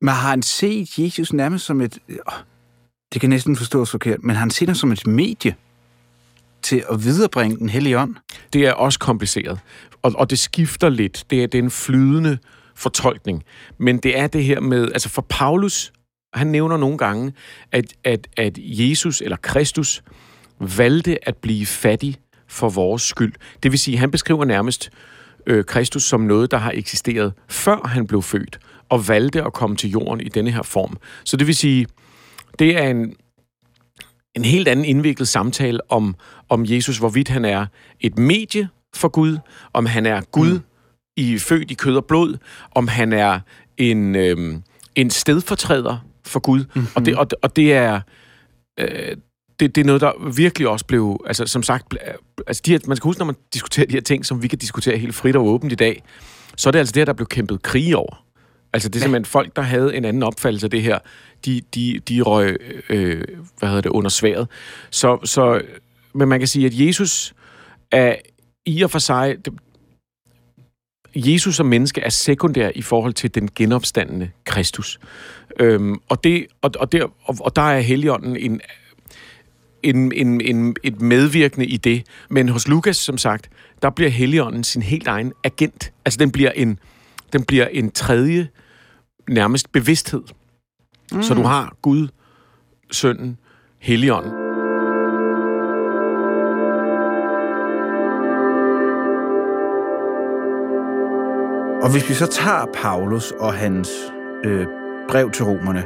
Men 0.00 0.08
har 0.08 0.30
han 0.30 0.42
set 0.42 0.98
Jesus 0.98 1.32
nærmest 1.32 1.64
som 1.64 1.80
et... 1.80 1.98
Det 3.12 3.20
kan 3.20 3.30
næsten 3.30 3.56
forstås 3.56 3.90
forkert, 3.90 4.22
men 4.22 4.36
har 4.36 4.40
han 4.40 4.50
set 4.50 4.68
ham 4.68 4.74
som 4.74 4.92
et 4.92 5.06
medie 5.06 5.54
til 6.62 6.84
at 6.90 7.04
viderebringe 7.04 7.56
den 7.56 7.68
hellige 7.68 7.98
ånd? 7.98 8.14
Det 8.52 8.66
er 8.66 8.72
også 8.72 8.98
kompliceret, 8.98 9.58
og, 10.02 10.12
og 10.16 10.30
det 10.30 10.38
skifter 10.38 10.88
lidt. 10.88 11.24
Det 11.30 11.42
er, 11.42 11.46
det 11.46 11.58
er 11.58 11.62
en 11.62 11.70
flydende 11.70 12.38
fortolkning. 12.74 13.44
Men 13.78 13.98
det 13.98 14.18
er 14.18 14.26
det 14.26 14.44
her 14.44 14.60
med... 14.60 14.82
Altså 14.82 15.08
for 15.08 15.26
Paulus 15.28 15.92
han 16.36 16.46
nævner 16.46 16.76
nogle 16.76 16.98
gange, 16.98 17.32
at, 17.72 17.84
at, 18.04 18.28
at 18.36 18.58
Jesus 18.62 19.20
eller 19.20 19.36
Kristus 19.36 20.02
valgte 20.60 21.28
at 21.28 21.36
blive 21.36 21.66
fattig 21.66 22.16
for 22.48 22.68
vores 22.68 23.02
skyld. 23.02 23.32
Det 23.62 23.70
vil 23.70 23.78
sige, 23.78 23.94
at 23.94 24.00
han 24.00 24.10
beskriver 24.10 24.44
nærmest 24.44 24.90
øh, 25.46 25.64
Kristus 25.64 26.02
som 26.02 26.20
noget, 26.20 26.50
der 26.50 26.56
har 26.56 26.72
eksisteret 26.74 27.32
før 27.48 27.86
han 27.88 28.06
blev 28.06 28.22
født, 28.22 28.58
og 28.88 29.08
valgte 29.08 29.42
at 29.42 29.52
komme 29.52 29.76
til 29.76 29.90
jorden 29.90 30.20
i 30.20 30.28
denne 30.28 30.50
her 30.50 30.62
form. 30.62 30.98
Så 31.24 31.36
det 31.36 31.46
vil 31.46 31.54
sige, 31.54 31.86
det 32.58 32.76
er 32.76 32.88
en, 32.88 33.14
en 34.34 34.44
helt 34.44 34.68
anden 34.68 34.84
indviklet 34.84 35.28
samtale 35.28 35.90
om, 35.90 36.14
om 36.48 36.64
Jesus, 36.66 36.98
hvorvidt 36.98 37.28
han 37.28 37.44
er 37.44 37.66
et 38.00 38.18
medie 38.18 38.68
for 38.94 39.08
Gud, 39.08 39.38
om 39.72 39.86
han 39.86 40.06
er 40.06 40.20
Gud 40.20 40.52
mm. 40.52 40.64
i 41.16 41.38
født 41.38 41.70
i 41.70 41.74
kød 41.74 41.96
og 41.96 42.04
blod, 42.04 42.36
om 42.74 42.88
han 42.88 43.12
er 43.12 43.40
en, 43.76 44.14
øh, 44.14 44.56
en 44.94 45.10
stedfortræder 45.10 45.98
for 46.26 46.40
Gud. 46.40 46.58
Mm-hmm. 46.58 46.86
Og, 46.94 47.06
det, 47.06 47.16
og, 47.16 47.26
og 47.42 47.56
det 47.56 47.72
er... 47.72 48.00
Øh, 48.80 49.16
det, 49.60 49.74
det 49.74 49.80
er 49.80 49.84
noget, 49.84 50.00
der 50.00 50.32
virkelig 50.36 50.68
også 50.68 50.84
blev... 50.84 51.20
Altså, 51.26 51.46
som 51.46 51.62
sagt, 51.62 51.94
altså 52.46 52.62
de 52.66 52.70
her, 52.70 52.78
man 52.86 52.96
skal 52.96 53.08
huske, 53.08 53.18
når 53.18 53.26
man 53.26 53.34
diskuterer 53.54 53.86
de 53.86 53.92
her 53.92 54.00
ting, 54.00 54.26
som 54.26 54.42
vi 54.42 54.48
kan 54.48 54.58
diskutere 54.58 54.98
helt 54.98 55.14
frit 55.14 55.36
og 55.36 55.46
åbent 55.46 55.72
i 55.72 55.74
dag, 55.74 56.02
så 56.56 56.68
er 56.68 56.70
det 56.70 56.78
altså 56.78 56.92
det 56.92 57.00
her, 57.00 57.04
der 57.04 57.12
blev 57.12 57.26
kæmpet 57.26 57.62
krig 57.62 57.96
over. 57.96 58.24
Altså, 58.72 58.88
det 58.88 58.96
er 58.96 59.00
simpelthen 59.00 59.24
folk, 59.24 59.56
der 59.56 59.62
havde 59.62 59.96
en 59.96 60.04
anden 60.04 60.22
opfattelse 60.22 60.66
af 60.66 60.70
det 60.70 60.82
her, 60.82 60.98
de, 61.44 61.60
de, 61.74 62.00
de 62.08 62.20
røg, 62.20 62.56
øh, 62.88 63.24
hvad 63.58 63.68
hedder 63.68 63.82
det, 63.82 63.90
under 63.90 64.10
sværet. 64.10 64.48
Så, 64.90 65.18
så, 65.24 65.62
men 66.14 66.28
man 66.28 66.38
kan 66.38 66.48
sige, 66.48 66.66
at 66.66 66.72
Jesus 66.74 67.34
er 67.90 68.16
i 68.66 68.82
og 68.82 68.90
for 68.90 68.98
sig, 68.98 69.36
det, 69.44 69.52
Jesus 71.16 71.56
som 71.56 71.66
menneske 71.66 72.00
er 72.00 72.08
sekundær 72.08 72.70
i 72.74 72.82
forhold 72.82 73.12
til 73.12 73.34
den 73.34 73.48
genopstandende 73.54 74.30
Kristus. 74.44 75.00
Øhm, 75.60 75.96
og, 76.08 76.24
det, 76.24 76.46
og, 76.62 76.70
og, 76.78 76.92
der, 76.92 77.04
og, 77.24 77.36
og 77.40 77.56
der 77.56 77.62
er 77.62 77.80
Helligånden 77.80 78.36
en, 78.36 78.60
en, 79.82 80.12
en, 80.12 80.40
en, 80.40 80.76
et 80.82 81.00
medvirkende 81.00 81.66
i 81.66 81.76
det. 81.76 82.06
Men 82.30 82.48
hos 82.48 82.68
Lukas, 82.68 82.96
som 82.96 83.18
sagt, 83.18 83.50
der 83.82 83.90
bliver 83.90 84.10
Helligånden 84.10 84.64
sin 84.64 84.82
helt 84.82 85.06
egen 85.06 85.32
agent. 85.44 85.92
Altså, 86.04 86.18
den 86.18 86.32
bliver 86.32 86.50
en, 86.50 86.78
den 87.32 87.44
bliver 87.44 87.66
en 87.66 87.90
tredje, 87.90 88.48
nærmest 89.28 89.72
bevidsthed. 89.72 90.22
Mm. 91.12 91.22
Så 91.22 91.34
du 91.34 91.42
har 91.42 91.76
Gud, 91.82 92.08
Sønnen, 92.90 93.38
Helligånden. 93.78 94.45
Og 101.86 101.92
hvis 101.92 102.08
vi 102.08 102.14
så 102.14 102.26
tager 102.26 102.66
Paulus 102.74 103.30
og 103.30 103.54
hans 103.54 103.90
øh, 104.44 104.66
brev 105.08 105.30
til 105.30 105.44
romerne, 105.44 105.84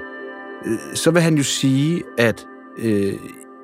øh, 0.67 0.79
så 0.95 1.11
vil 1.11 1.23
han 1.23 1.35
jo 1.37 1.43
sige, 1.43 2.03
at 2.19 2.47
øh, 2.79 3.15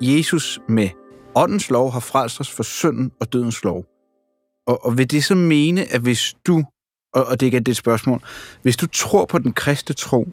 Jesus 0.01 0.59
med 0.69 0.89
åndens 1.35 1.69
lov 1.69 1.91
har 1.91 1.99
frelst 1.99 2.39
os 2.39 2.51
for 2.51 2.63
synden 2.63 3.11
og 3.19 3.33
dødens 3.33 3.63
lov. 3.63 3.85
Og, 4.67 4.85
og 4.85 4.97
vil 4.97 5.11
det 5.11 5.23
så 5.23 5.35
mene, 5.35 5.93
at 5.93 6.01
hvis 6.01 6.35
du, 6.47 6.63
og, 7.13 7.25
og 7.25 7.39
det 7.39 7.53
er 7.53 7.59
det 7.59 7.77
spørgsmål, 7.77 8.21
hvis 8.61 8.77
du 8.77 8.87
tror 8.87 9.25
på 9.25 9.37
den 9.37 9.53
kristne 9.53 9.95
tro, 9.95 10.27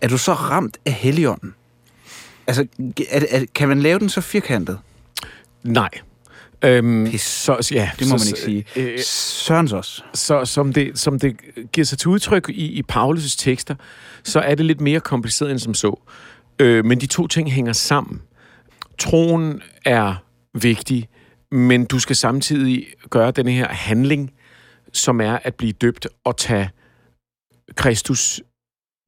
er 0.00 0.08
du 0.08 0.18
så 0.18 0.32
ramt 0.32 0.78
af 0.86 0.92
helligånden? 0.92 1.54
Altså, 2.46 2.66
er, 3.10 3.26
er, 3.30 3.44
kan 3.54 3.68
man 3.68 3.80
lave 3.80 3.98
den 3.98 4.08
så 4.08 4.20
firkantet? 4.20 4.78
Nej, 5.62 5.90
Øhm, 6.64 7.06
Pis. 7.10 7.22
så, 7.22 7.70
ja, 7.74 7.90
det 7.98 8.08
må 8.08 8.18
så, 8.18 8.24
man 8.24 8.28
ikke 8.28 8.40
sige. 8.40 8.64
Øh, 8.76 8.92
øh, 8.92 8.98
Sørens 8.98 9.72
også. 9.72 10.02
Så 10.14 10.44
som 10.44 10.72
det, 10.72 10.98
som 10.98 11.18
det 11.18 11.36
giver 11.72 11.84
sig 11.84 11.98
til 11.98 12.08
udtryk 12.08 12.48
i, 12.48 12.66
i 12.66 12.82
Paulus' 12.92 13.36
tekster, 13.38 13.74
så 14.24 14.40
er 14.40 14.54
det 14.54 14.66
lidt 14.66 14.80
mere 14.80 15.00
kompliceret 15.00 15.50
end 15.50 15.58
som 15.58 15.74
så. 15.74 16.00
Øh, 16.58 16.84
men 16.84 17.00
de 17.00 17.06
to 17.06 17.26
ting 17.26 17.52
hænger 17.52 17.72
sammen. 17.72 18.22
Troen 18.98 19.62
er 19.84 20.24
vigtig, 20.62 21.08
men 21.50 21.84
du 21.84 21.98
skal 21.98 22.16
samtidig 22.16 22.86
gøre 23.10 23.30
den 23.30 23.48
her 23.48 23.68
handling, 23.68 24.32
som 24.92 25.20
er 25.20 25.38
at 25.42 25.54
blive 25.54 25.72
døbt 25.72 26.06
og 26.24 26.36
tage 26.36 26.70
Kristus 27.74 28.42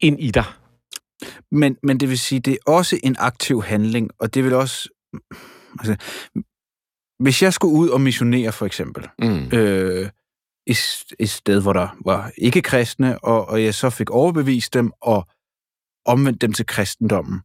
ind 0.01 0.21
i 0.21 0.31
dig. 0.31 0.45
Men, 1.53 1.77
men 1.83 2.01
det 2.01 2.09
vil 2.09 2.19
sige, 2.19 2.41
det 2.41 2.53
er 2.53 2.71
også 2.71 3.01
en 3.03 3.17
aktiv 3.19 3.63
handling, 3.63 4.11
og 4.19 4.35
det 4.35 4.45
vil 4.45 4.55
også... 4.55 4.89
Altså, 5.79 5.97
hvis 7.21 7.43
jeg 7.43 7.53
skulle 7.53 7.75
ud 7.75 7.89
og 7.89 8.01
missionere, 8.01 8.53
for 8.53 8.67
eksempel, 8.67 9.09
mm. 9.19 9.51
øh, 9.53 10.11
et, 10.67 10.79
et 11.19 11.31
sted, 11.31 11.63
hvor 11.63 11.73
der 11.73 11.97
var 12.05 12.33
ikke 12.39 12.63
kristne, 12.63 13.25
og, 13.25 13.49
og 13.49 13.63
jeg 13.65 13.75
så 13.75 13.91
fik 13.91 14.11
overbevist 14.11 14.75
dem, 14.75 14.93
og 15.01 15.27
omvendt 16.07 16.41
dem 16.41 16.53
til 16.53 16.67
kristendommen, 16.67 17.41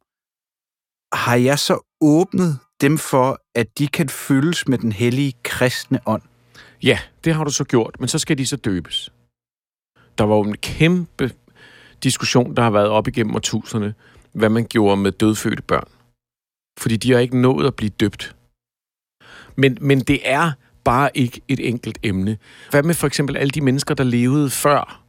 har 1.13 1.35
jeg 1.35 1.59
så 1.59 1.95
åbnet 2.01 2.59
dem 2.81 2.97
for, 2.97 3.41
at 3.55 3.77
de 3.77 3.87
kan 3.87 4.09
fyldes 4.09 4.67
med 4.67 4.77
den 4.77 4.91
hellige 4.91 5.33
kristne 5.43 5.99
ånd? 6.05 6.21
Ja, 6.83 6.99
det 7.23 7.33
har 7.33 7.43
du 7.43 7.51
så 7.51 7.63
gjort, 7.63 7.95
men 7.99 8.07
så 8.07 8.19
skal 8.19 8.37
de 8.37 8.45
så 8.45 8.55
døbes. 8.55 9.11
Der 10.17 10.23
var 10.23 10.35
jo 10.35 10.41
en 10.41 10.57
kæmpe 10.57 11.31
diskussion, 12.03 12.55
der 12.55 12.63
har 12.63 12.69
været 12.69 12.89
op 12.89 13.07
igennem 13.07 13.35
årtuserne, 13.35 13.93
hvad 14.31 14.49
man 14.49 14.65
gjorde 14.65 14.97
med 14.97 15.11
dødfødte 15.11 15.61
børn. 15.61 15.87
Fordi 16.79 16.97
de 16.97 17.11
har 17.11 17.19
ikke 17.19 17.41
nået 17.41 17.67
at 17.67 17.75
blive 17.75 17.89
døbt. 17.89 18.34
Men, 19.55 19.77
men 19.81 19.99
det 19.99 20.19
er 20.23 20.51
bare 20.83 21.09
ikke 21.13 21.41
et 21.47 21.67
enkelt 21.67 21.97
emne. 22.03 22.37
Hvad 22.71 22.83
med 22.83 22.93
for 22.93 23.07
eksempel 23.07 23.37
alle 23.37 23.51
de 23.51 23.61
mennesker, 23.61 23.95
der 23.95 24.03
levede 24.03 24.49
før 24.49 25.01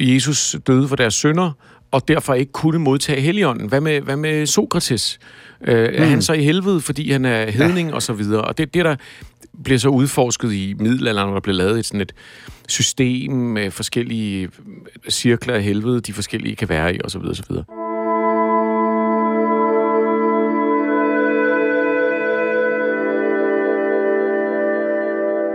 Jesus 0.00 0.56
døde 0.66 0.88
for 0.88 0.96
deres 0.96 1.14
sønder, 1.14 1.52
og 1.90 2.08
derfor 2.08 2.34
ikke 2.34 2.52
kunne 2.52 2.78
modtage 2.78 3.20
heligånden? 3.20 3.68
Hvad 3.68 3.80
med, 3.80 4.00
hvad 4.00 4.16
med 4.16 4.46
Sokrates? 4.46 5.18
Øh, 5.66 5.88
mm. 5.88 6.02
Er 6.02 6.04
han 6.04 6.22
så 6.22 6.32
i 6.32 6.42
helvede, 6.42 6.80
fordi 6.80 7.10
han 7.10 7.24
er 7.24 7.50
hedning 7.50 7.88
ja. 7.88 7.94
og 7.94 8.02
så 8.02 8.12
videre? 8.12 8.42
Og 8.42 8.58
det, 8.58 8.74
det 8.74 8.84
der 8.84 8.96
bliver 9.64 9.78
så 9.78 9.88
udforsket 9.88 10.52
i 10.52 10.74
middelalderen, 10.78 11.28
hvor 11.28 11.34
der 11.34 11.42
bliver 11.42 11.56
lavet 11.56 11.78
et, 11.78 11.86
sådan 11.86 12.00
et 12.00 12.12
system 12.68 13.32
med 13.32 13.70
forskellige 13.70 14.48
cirkler 15.08 15.54
af 15.54 15.62
helvede, 15.62 16.00
de 16.00 16.12
forskellige 16.12 16.56
kan 16.56 16.68
være 16.68 16.94
i, 16.94 16.98
og 17.04 17.10
så 17.10 17.18
videre, 17.18 17.32
og 17.32 17.36
så 17.36 17.44
videre. 17.48 17.85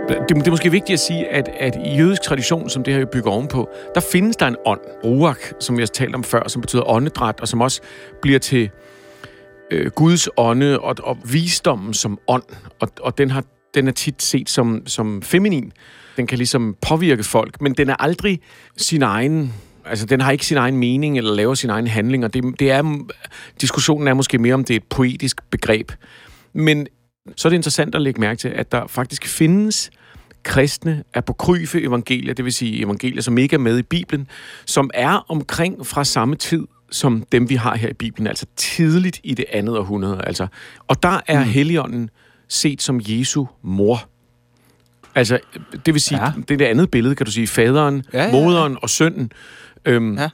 Det, 0.08 0.38
det 0.38 0.46
er 0.46 0.50
måske 0.50 0.70
vigtigt 0.70 0.94
at 0.94 1.00
sige, 1.00 1.28
at, 1.28 1.48
at 1.58 1.76
i 1.76 1.96
jødisk 1.96 2.22
tradition, 2.22 2.70
som 2.70 2.82
det 2.82 2.94
her 2.94 3.00
jo 3.00 3.06
bygger 3.12 3.30
ovenpå, 3.30 3.68
der 3.94 4.00
findes 4.00 4.36
der 4.36 4.46
en 4.46 4.56
ånd, 4.66 4.80
ruach, 5.04 5.52
som 5.60 5.76
vi 5.76 5.82
har 5.82 5.86
talt 5.86 6.14
om 6.14 6.24
før, 6.24 6.48
som 6.48 6.60
betyder 6.60 6.90
åndedræt, 6.90 7.40
og 7.40 7.48
som 7.48 7.60
også 7.60 7.80
bliver 8.22 8.38
til 8.38 8.70
øh, 9.70 9.90
Guds 9.90 10.28
ånde 10.36 10.80
og, 10.80 10.96
og 11.02 11.18
visdommen 11.32 11.94
som 11.94 12.18
ånd. 12.28 12.42
Og, 12.80 12.88
og 13.00 13.18
den, 13.18 13.30
har, 13.30 13.44
den 13.74 13.88
er 13.88 13.92
tit 13.92 14.22
set 14.22 14.50
som, 14.50 14.86
som 14.86 15.22
feminin. 15.22 15.72
Den 16.16 16.26
kan 16.26 16.38
ligesom 16.38 16.76
påvirke 16.80 17.24
folk, 17.24 17.60
men 17.60 17.74
den 17.74 17.88
er 17.88 17.96
aldrig 17.98 18.40
sin 18.76 19.02
egen 19.02 19.52
Altså, 19.84 20.06
den 20.06 20.20
har 20.20 20.32
ikke 20.32 20.46
sin 20.46 20.56
egen 20.56 20.76
mening 20.76 21.18
eller 21.18 21.34
laver 21.34 21.54
sin 21.54 21.70
egen 21.70 21.86
handling, 21.86 22.24
og 22.24 22.34
det, 22.34 22.44
det 22.58 22.70
er, 22.70 23.04
diskussionen 23.60 24.08
er 24.08 24.14
måske 24.14 24.38
mere, 24.38 24.54
om 24.54 24.64
det 24.64 24.74
er 24.74 24.78
et 24.78 24.86
poetisk 24.90 25.50
begreb. 25.50 25.92
Men 26.52 26.86
så 27.36 27.48
er 27.48 27.50
det 27.50 27.56
interessant 27.56 27.94
at 27.94 28.02
lægge 28.02 28.20
mærke 28.20 28.38
til, 28.38 28.48
at 28.48 28.72
der 28.72 28.86
faktisk 28.86 29.26
findes 29.26 29.90
kristne 30.42 31.04
apokryfe 31.14 31.82
evangelier, 31.82 32.34
det 32.34 32.44
vil 32.44 32.52
sige 32.52 32.84
evangelier, 32.84 33.22
som 33.22 33.38
ikke 33.38 33.54
er 33.54 33.58
med 33.58 33.78
i 33.78 33.82
Bibelen, 33.82 34.28
som 34.66 34.90
er 34.94 35.30
omkring 35.30 35.86
fra 35.86 36.04
samme 36.04 36.36
tid 36.36 36.66
som 36.90 37.24
dem, 37.32 37.48
vi 37.48 37.54
har 37.54 37.76
her 37.76 37.88
i 37.88 37.92
Bibelen, 37.92 38.26
altså 38.26 38.46
tidligt 38.56 39.20
i 39.24 39.34
det 39.34 39.44
andet 39.52 39.78
århundrede. 39.78 40.24
Altså. 40.24 40.46
Og 40.88 41.02
der 41.02 41.20
er 41.26 41.44
mm. 41.44 41.50
Helligånden 41.50 42.10
set 42.48 42.82
som 42.82 43.00
Jesu 43.04 43.46
mor. 43.62 44.08
Altså, 45.14 45.38
det 45.86 45.94
vil 45.94 46.00
sige, 46.00 46.24
ja. 46.24 46.32
det 46.36 46.50
er 46.50 46.58
det 46.58 46.64
andet 46.64 46.90
billede, 46.90 47.14
kan 47.14 47.26
du 47.26 47.32
sige, 47.32 47.46
faderen, 47.46 48.04
ja, 48.12 48.18
ja, 48.18 48.24
ja. 48.24 48.32
moderen 48.32 48.76
og 48.82 48.90
sønnen. 48.90 49.32
Øhm, 49.84 50.18
ja. 50.18 50.30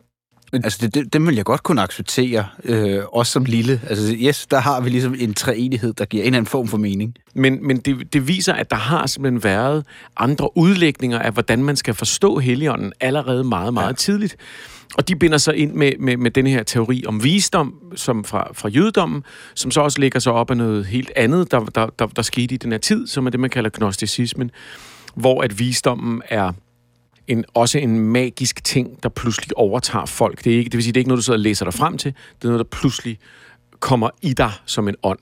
Altså, 0.53 0.79
det, 0.83 0.95
det, 0.95 1.13
dem 1.13 1.27
vil 1.27 1.35
jeg 1.35 1.45
godt 1.45 1.63
kunne 1.63 1.83
acceptere, 1.83 2.47
øh, 2.65 3.01
også 3.13 3.33
som 3.33 3.45
lille. 3.45 3.81
Altså, 3.89 4.15
yes, 4.21 4.47
der 4.47 4.59
har 4.59 4.81
vi 4.81 4.91
ligesom 4.91 5.15
en 5.19 5.35
treenighed, 5.35 5.93
der 5.93 6.05
giver 6.05 6.23
en 6.23 6.27
eller 6.27 6.37
anden 6.37 6.51
form 6.51 6.69
for 6.69 6.79
mening. 6.79 7.15
Men, 7.35 7.67
men 7.67 7.77
det, 7.77 8.13
det 8.13 8.29
viser, 8.29 8.53
at 8.53 8.71
der 8.71 8.77
har 8.77 9.07
simpelthen 9.07 9.45
været 9.45 9.85
andre 10.17 10.57
udlægninger 10.57 11.19
af, 11.19 11.33
hvordan 11.33 11.65
man 11.65 11.77
skal 11.77 11.95
forstå 11.95 12.39
Helligånden 12.39 12.93
allerede 13.01 13.45
meget, 13.45 13.75
meget 13.75 13.89
ja. 13.89 13.93
tidligt. 13.93 14.37
Og 14.97 15.09
de 15.09 15.17
binder 15.17 15.39
sig 15.39 15.57
ind 15.57 15.73
med, 15.73 15.93
med, 15.99 16.17
med 16.17 16.31
den 16.31 16.47
her 16.47 16.63
teori 16.63 17.05
om 17.07 17.25
visdom, 17.25 17.75
som 17.97 18.25
fra, 18.25 18.51
fra 18.53 18.69
jødedommen, 18.69 19.23
som 19.55 19.71
så 19.71 19.81
også 19.81 20.01
lægger 20.01 20.21
sig 20.21 20.33
op 20.33 20.51
af 20.51 20.57
noget 20.57 20.87
helt 20.87 21.13
andet, 21.17 21.51
der, 21.51 21.61
der, 21.61 21.87
der, 21.99 22.07
der 22.07 22.23
skete 22.23 22.55
i 22.55 22.59
den 22.59 22.73
her 22.73 22.79
tid, 22.79 23.07
som 23.07 23.27
er 23.27 23.31
det, 23.31 23.41
man 23.41 23.51
kalder 23.51 23.71
gnosticismen, 23.71 24.51
hvor 25.15 25.43
at 25.43 25.59
visdommen 25.59 26.23
er 26.29 26.53
en, 27.29 27.45
også 27.55 27.79
en 27.79 27.99
magisk 27.99 28.65
ting, 28.65 29.03
der 29.03 29.09
pludselig 29.09 29.57
overtager 29.57 30.07
folk. 30.07 30.45
Det, 30.45 30.53
er 30.53 30.59
ikke, 30.59 30.71
det 30.71 30.77
vil 30.77 30.83
sige, 30.83 30.93
det 30.93 30.97
er 30.97 31.01
ikke 31.01 31.09
noget, 31.09 31.19
du 31.19 31.23
sidder 31.23 31.39
og 31.39 31.43
læser 31.43 31.65
dig 31.65 31.75
frem 31.75 31.99
til. 31.99 32.15
Det 32.37 32.45
er 32.45 32.49
noget, 32.49 32.59
der 32.59 32.79
pludselig 32.79 33.19
kommer 33.81 34.11
i 34.23 34.33
dig 34.33 34.53
som 34.67 34.89
en 34.89 34.95
ånd. 35.03 35.19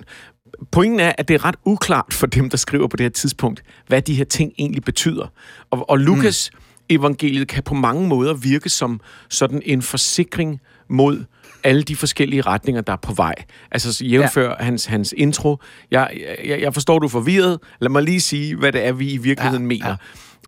Pointen 0.70 1.00
er, 1.00 1.12
at 1.18 1.28
det 1.28 1.34
er 1.34 1.44
ret 1.44 1.56
uklart 1.64 2.14
for 2.14 2.26
dem, 2.26 2.50
der 2.50 2.56
skriver 2.56 2.88
på 2.88 2.96
det 2.96 3.04
her 3.04 3.10
tidspunkt, 3.10 3.62
hvad 3.86 4.02
de 4.02 4.14
her 4.14 4.24
ting 4.24 4.52
egentlig 4.58 4.84
betyder. 4.84 5.26
Og, 5.70 5.90
og 5.90 5.98
Lukas 5.98 6.50
mm. 6.52 6.58
evangeliet 6.88 7.48
kan 7.48 7.62
på 7.62 7.74
mange 7.74 8.08
måder 8.08 8.34
virke 8.34 8.68
som 8.68 9.00
sådan 9.28 9.62
en 9.64 9.82
forsikring 9.82 10.60
mod 10.88 11.24
alle 11.64 11.82
de 11.82 11.96
forskellige 11.96 12.42
retninger, 12.42 12.80
der 12.80 12.92
er 12.92 12.96
på 12.96 13.14
vej. 13.14 13.34
Altså 13.70 14.04
jævnfør 14.04 14.48
ja. 14.48 14.64
hans, 14.64 14.86
hans 14.86 15.14
intro. 15.16 15.58
Jeg, 15.90 16.10
jeg, 16.44 16.60
jeg 16.60 16.74
forstår, 16.74 16.98
du 16.98 17.06
er 17.06 17.10
forvirret. 17.10 17.58
Lad 17.80 17.90
mig 17.90 18.02
lige 18.02 18.20
sige, 18.20 18.56
hvad 18.56 18.72
det 18.72 18.86
er, 18.86 18.92
vi 18.92 19.12
i 19.12 19.16
virkeligheden 19.16 19.62
ja, 19.62 19.68
mener. 19.68 19.88
Ja 19.88 19.96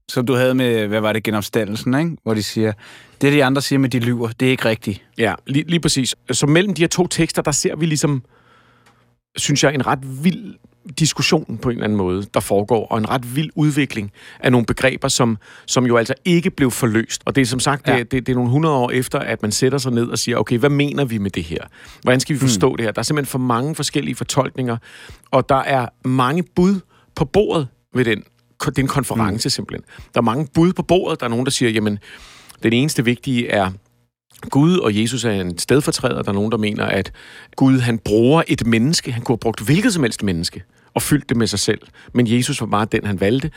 som 0.09 0.27
du 0.27 0.35
havde 0.35 0.55
med, 0.55 0.87
hvad 0.87 1.01
var 1.01 1.13
det, 1.13 1.23
genopstandelsen, 1.23 1.95
ikke? 1.95 2.17
hvor 2.23 2.35
de 2.35 2.43
siger, 2.43 2.73
det 3.21 3.33
de 3.33 3.45
andre 3.45 3.63
siger 3.63 3.79
med, 3.79 3.89
de 3.89 3.99
lyver, 3.99 4.29
det 4.41 4.47
er 4.47 4.51
ikke 4.51 4.65
rigtigt. 4.65 5.03
Ja, 5.19 5.35
lige, 5.47 5.65
lige 5.69 5.81
præcis. 5.81 6.15
Så 6.31 6.47
mellem 6.47 6.75
de 6.75 6.83
her 6.83 6.89
to 6.89 7.07
tekster, 7.07 7.43
der 7.43 7.53
ser 7.53 7.77
vi 7.77 7.87
ligesom, 7.87 8.23
synes 9.37 9.65
jeg, 9.65 9.75
en 9.75 9.87
ret 9.87 10.25
vild 10.25 10.55
diskussion 10.99 11.59
på 11.63 11.69
en 11.69 11.73
eller 11.73 11.85
anden 11.85 11.97
måde, 11.97 12.27
der 12.35 12.41
foregår, 12.41 12.87
og 12.87 12.99
en 12.99 13.09
ret 13.09 13.37
vild 13.37 13.51
udvikling 13.55 14.13
af 14.41 14.53
nogle 14.53 14.67
begreber, 14.67 15.09
som, 15.09 15.39
som 15.67 15.87
jo 15.87 15.97
altså 15.97 16.15
ikke 16.25 16.51
blev 16.51 16.71
forløst. 16.71 17.23
Og 17.25 17.35
det 17.35 17.43
er 17.43 17.47
som 17.47 17.61
sagt, 17.61 17.89
ja. 17.89 17.99
det, 17.99 18.13
det, 18.13 18.27
det 18.27 18.33
er 18.33 18.37
nogle 18.37 18.51
hundrede 18.51 18.75
år 18.75 18.91
efter, 18.91 19.19
at 19.19 19.43
man 19.43 19.53
sætter 19.53 19.79
sig 19.79 19.93
ned 19.93 20.07
og 20.07 20.19
siger, 20.19 20.37
okay, 20.37 20.59
hvad 20.59 20.71
mener 20.71 21.05
vi 21.05 21.19
med 21.19 21.31
det 21.31 21.45
her? 21.45 21.61
Hvordan 22.03 22.21
skal 22.21 22.35
vi 22.35 22.41
forstå 22.41 22.71
mm. 22.71 22.77
det 22.77 22.85
her? 22.85 22.93
Der 22.93 22.99
er 22.99 23.03
simpelthen 23.03 23.31
for 23.31 23.39
mange 23.39 23.75
forskellige 23.75 24.15
fortolkninger, 24.15 24.77
og 25.31 25.49
der 25.49 25.63
er 25.63 25.89
mange 26.05 26.43
bud 26.43 26.81
på 27.15 27.25
bordet 27.25 27.69
ved 27.95 28.05
den 28.05 28.23
det 28.67 28.79
er 28.79 28.83
en 28.83 28.89
konference 28.89 29.47
mm. 29.47 29.51
simpelthen. 29.51 29.85
Der 30.15 30.21
er 30.21 30.25
mange 30.25 30.49
bud 30.55 30.73
på 30.73 30.83
bordet. 30.83 31.21
Der 31.21 31.27
er 31.27 31.31
nogen, 31.31 31.45
der 31.45 31.51
siger, 31.51 31.71
jamen, 31.71 31.99
den 32.63 32.73
eneste 32.73 33.05
vigtige 33.05 33.49
er 33.49 33.71
Gud, 34.51 34.77
og 34.77 35.01
Jesus 35.01 35.25
er 35.25 35.31
en 35.31 35.59
stedfortræder. 35.59 36.23
Der 36.23 36.29
er 36.29 36.35
nogen, 36.35 36.53
der 36.53 36.59
mener, 36.59 36.85
at 36.85 37.13
Gud, 37.57 37.79
han 37.79 37.99
bruger 37.99 38.43
et 38.49 38.67
menneske. 38.67 39.13
Han 39.13 39.23
kunne 39.23 39.33
have 39.33 39.39
brugt 39.39 39.61
hvilket 39.61 39.95
som 39.95 40.03
helst 40.03 40.23
menneske 40.23 40.63
og 40.95 41.03
fyldt 41.03 41.29
det 41.29 41.37
med 41.37 41.47
sig 41.47 41.59
selv. 41.59 41.81
Men 42.15 42.27
Jesus 42.27 42.61
var 42.61 42.67
bare 42.67 42.87
den, 42.93 43.07
han 43.07 43.21
valgte. 43.21 43.51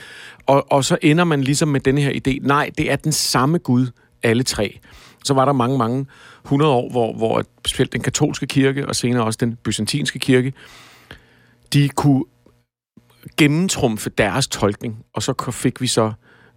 Og, 0.46 0.72
og 0.72 0.86
så 0.86 0.98
ender 1.02 1.24
man 1.24 1.42
ligesom 1.42 1.68
med 1.68 1.80
den 1.80 1.98
her 1.98 2.12
idé, 2.12 2.48
nej, 2.48 2.70
det 2.78 2.92
er 2.92 2.96
den 2.96 3.12
samme 3.12 3.58
Gud, 3.58 3.88
alle 4.24 4.44
tre. 4.44 4.80
Så 5.24 5.34
var 5.34 5.46
der 5.46 5.54
mange, 5.54 5.78
mange 5.78 6.06
hundrede 6.46 6.72
år, 6.72 6.90
hvor, 6.92 7.14
hvor 7.14 7.44
specielt 7.66 7.94
den 7.94 8.02
katolske 8.02 8.48
kirke, 8.48 8.88
og 8.88 8.96
senere 8.96 9.24
også 9.24 9.38
den 9.38 9.56
byzantinske 9.56 10.20
kirke, 10.20 10.54
de 11.74 11.90
kunne 11.90 12.24
gennemtrumfe 13.38 14.10
deres 14.10 14.48
tolkning. 14.48 15.06
Og 15.14 15.24
så 15.24 15.52
fik 15.52 15.82
vi 15.82 15.88
så 15.88 16.12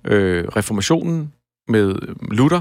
øh, 0.04 0.44
reformationen 0.44 1.32
med 1.68 1.94
Luther, 2.30 2.60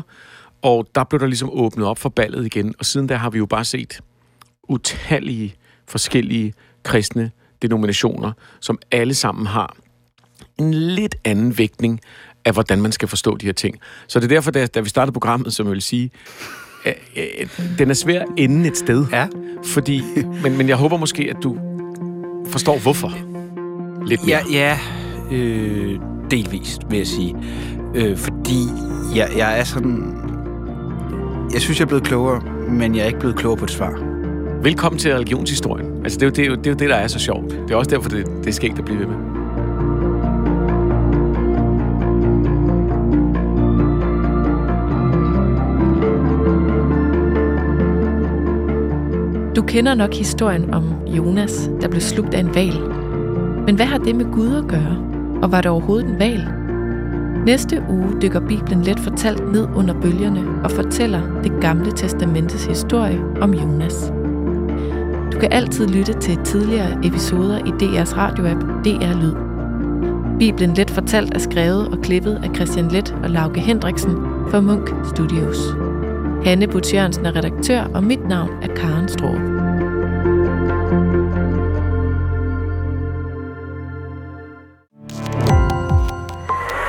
og 0.62 0.88
der 0.96 1.04
blev 1.04 1.20
der 1.20 1.28
ligesom 1.28 1.50
åbnet 1.52 1.88
op 1.88 2.00
for 2.00 2.10
ballet 2.10 2.46
igen. 2.46 2.76
Og 2.80 2.86
siden 2.86 3.10
der 3.10 3.16
har 3.16 3.30
vi 3.30 3.38
jo 3.38 3.46
bare 3.46 3.66
set 3.66 4.00
utallige 4.70 5.56
forskellige 5.88 6.54
kristne 6.84 7.32
denominationer, 7.62 8.32
som 8.60 8.80
alle 8.92 9.14
sammen 9.14 9.48
har 9.48 9.76
en 10.60 10.74
lidt 10.74 11.16
anden 11.24 11.58
vægtning 11.58 12.00
af, 12.46 12.54
hvordan 12.54 12.82
man 12.82 12.92
skal 12.92 13.08
forstå 13.08 13.38
de 13.38 13.46
her 13.46 13.54
ting. 13.54 13.80
Så 14.08 14.20
det 14.20 14.26
er 14.26 14.36
derfor, 14.36 14.52
da, 14.52 14.66
da 14.66 14.80
vi 14.80 14.90
startede 14.90 15.14
programmet, 15.14 15.54
som 15.54 15.66
jeg 15.66 15.72
vil 15.72 15.82
sige, 15.82 16.12
øh, 16.86 16.94
øh, 17.18 17.78
den 17.78 17.90
er 17.90 17.94
svær 17.94 18.22
at 18.22 18.28
ende 18.38 18.68
et 18.68 18.78
sted. 18.78 19.06
Ja. 19.12 19.28
Fordi, 19.66 20.02
men, 20.44 20.58
men 20.58 20.70
jeg 20.70 20.78
håber 20.78 20.98
måske, 20.98 21.30
at 21.30 21.44
du 21.44 21.58
forstår, 22.48 22.80
hvorfor 22.80 23.33
lidt 24.08 24.26
mere? 24.26 24.40
Ja, 24.52 24.78
ja 25.32 25.38
øh, 25.38 26.00
delvist, 26.32 26.82
vil 26.90 26.98
jeg 26.98 27.08
sige. 27.08 27.36
Øh, 27.96 28.18
fordi 28.18 28.60
jeg, 29.16 29.30
jeg 29.38 29.60
er 29.60 29.64
sådan... 29.64 30.16
Jeg 31.54 31.62
synes, 31.62 31.80
jeg 31.80 31.86
er 31.86 31.88
blevet 31.88 32.04
klogere, 32.04 32.42
men 32.70 32.96
jeg 32.96 33.02
er 33.02 33.08
ikke 33.08 33.20
blevet 33.20 33.36
klogere 33.36 33.58
på 33.58 33.66
et 33.66 33.72
svar. 33.72 34.04
Velkommen 34.64 35.00
til 35.00 35.14
religionshistorien. 35.14 36.04
Altså, 36.04 36.20
det 36.20 36.24
er 36.24 36.28
jo 36.28 36.32
det, 36.32 36.46
er 36.46 36.48
jo, 36.48 36.56
det, 36.56 36.68
er 36.68 36.72
jo 36.72 36.78
det 36.78 36.90
der 36.90 36.96
er 36.96 37.08
så 37.08 37.20
sjovt. 37.20 37.52
Det 37.52 37.72
er 37.72 37.76
også 37.76 37.92
derfor, 37.92 38.10
det, 38.10 38.26
det 38.26 38.48
er 38.48 38.52
skægt 38.52 38.80
at 38.80 38.86
blive 38.86 39.00
ved 39.00 39.06
med. 39.06 39.16
Du 49.56 49.62
kender 49.62 49.96
nok 49.96 50.14
historien 50.14 50.74
om 50.74 50.84
Jonas, 51.08 51.70
der 51.82 51.88
blev 51.88 52.02
slugt 52.02 52.34
af 52.34 52.40
en 52.40 52.56
val 52.56 52.93
men 53.66 53.76
hvad 53.76 53.86
har 53.86 53.98
det 53.98 54.16
med 54.16 54.32
Gud 54.32 54.56
at 54.56 54.68
gøre? 54.68 54.98
Og 55.44 55.52
var 55.52 55.62
det 55.62 55.72
overhovedet 55.72 56.10
en 56.10 56.20
valg? 56.20 56.48
Næste 57.46 57.84
uge 57.90 58.22
dykker 58.22 58.40
Bibelen 58.40 58.82
let 58.82 59.00
fortalt 59.00 59.52
ned 59.52 59.68
under 59.76 60.02
bølgerne 60.02 60.64
og 60.64 60.72
fortæller 60.72 61.42
det 61.44 61.52
gamle 61.62 61.92
testamentes 61.92 62.66
historie 62.66 63.20
om 63.42 63.54
Jonas. 63.54 64.14
Du 65.34 65.40
kan 65.40 65.52
altid 65.52 65.88
lytte 65.88 66.14
til 66.14 66.38
tidligere 66.44 67.06
episoder 67.06 67.58
i 67.58 67.70
DR's 67.70 68.18
radioapp 68.18 68.62
DR 68.62 69.22
Lyd. 69.22 69.34
Bibelen 70.40 70.74
Let 70.74 70.92
Fortalt 70.92 71.34
er 71.34 71.40
skrevet 71.40 71.88
og 71.88 71.98
klippet 72.04 72.42
af 72.44 72.56
Christian 72.56 72.88
Let 72.88 73.16
og 73.24 73.30
Lauke 73.30 73.60
Hendriksen 73.60 74.16
for 74.50 74.62
Munk 74.62 74.94
Studios. 75.16 75.58
Hanne 76.46 76.68
Butjørnsen 76.68 77.26
er 77.26 77.36
redaktør, 77.36 77.82
og 77.94 78.04
mit 78.04 78.28
navn 78.28 78.50
er 78.62 78.68
Karen 78.76 79.08
Stroh. 79.08 79.53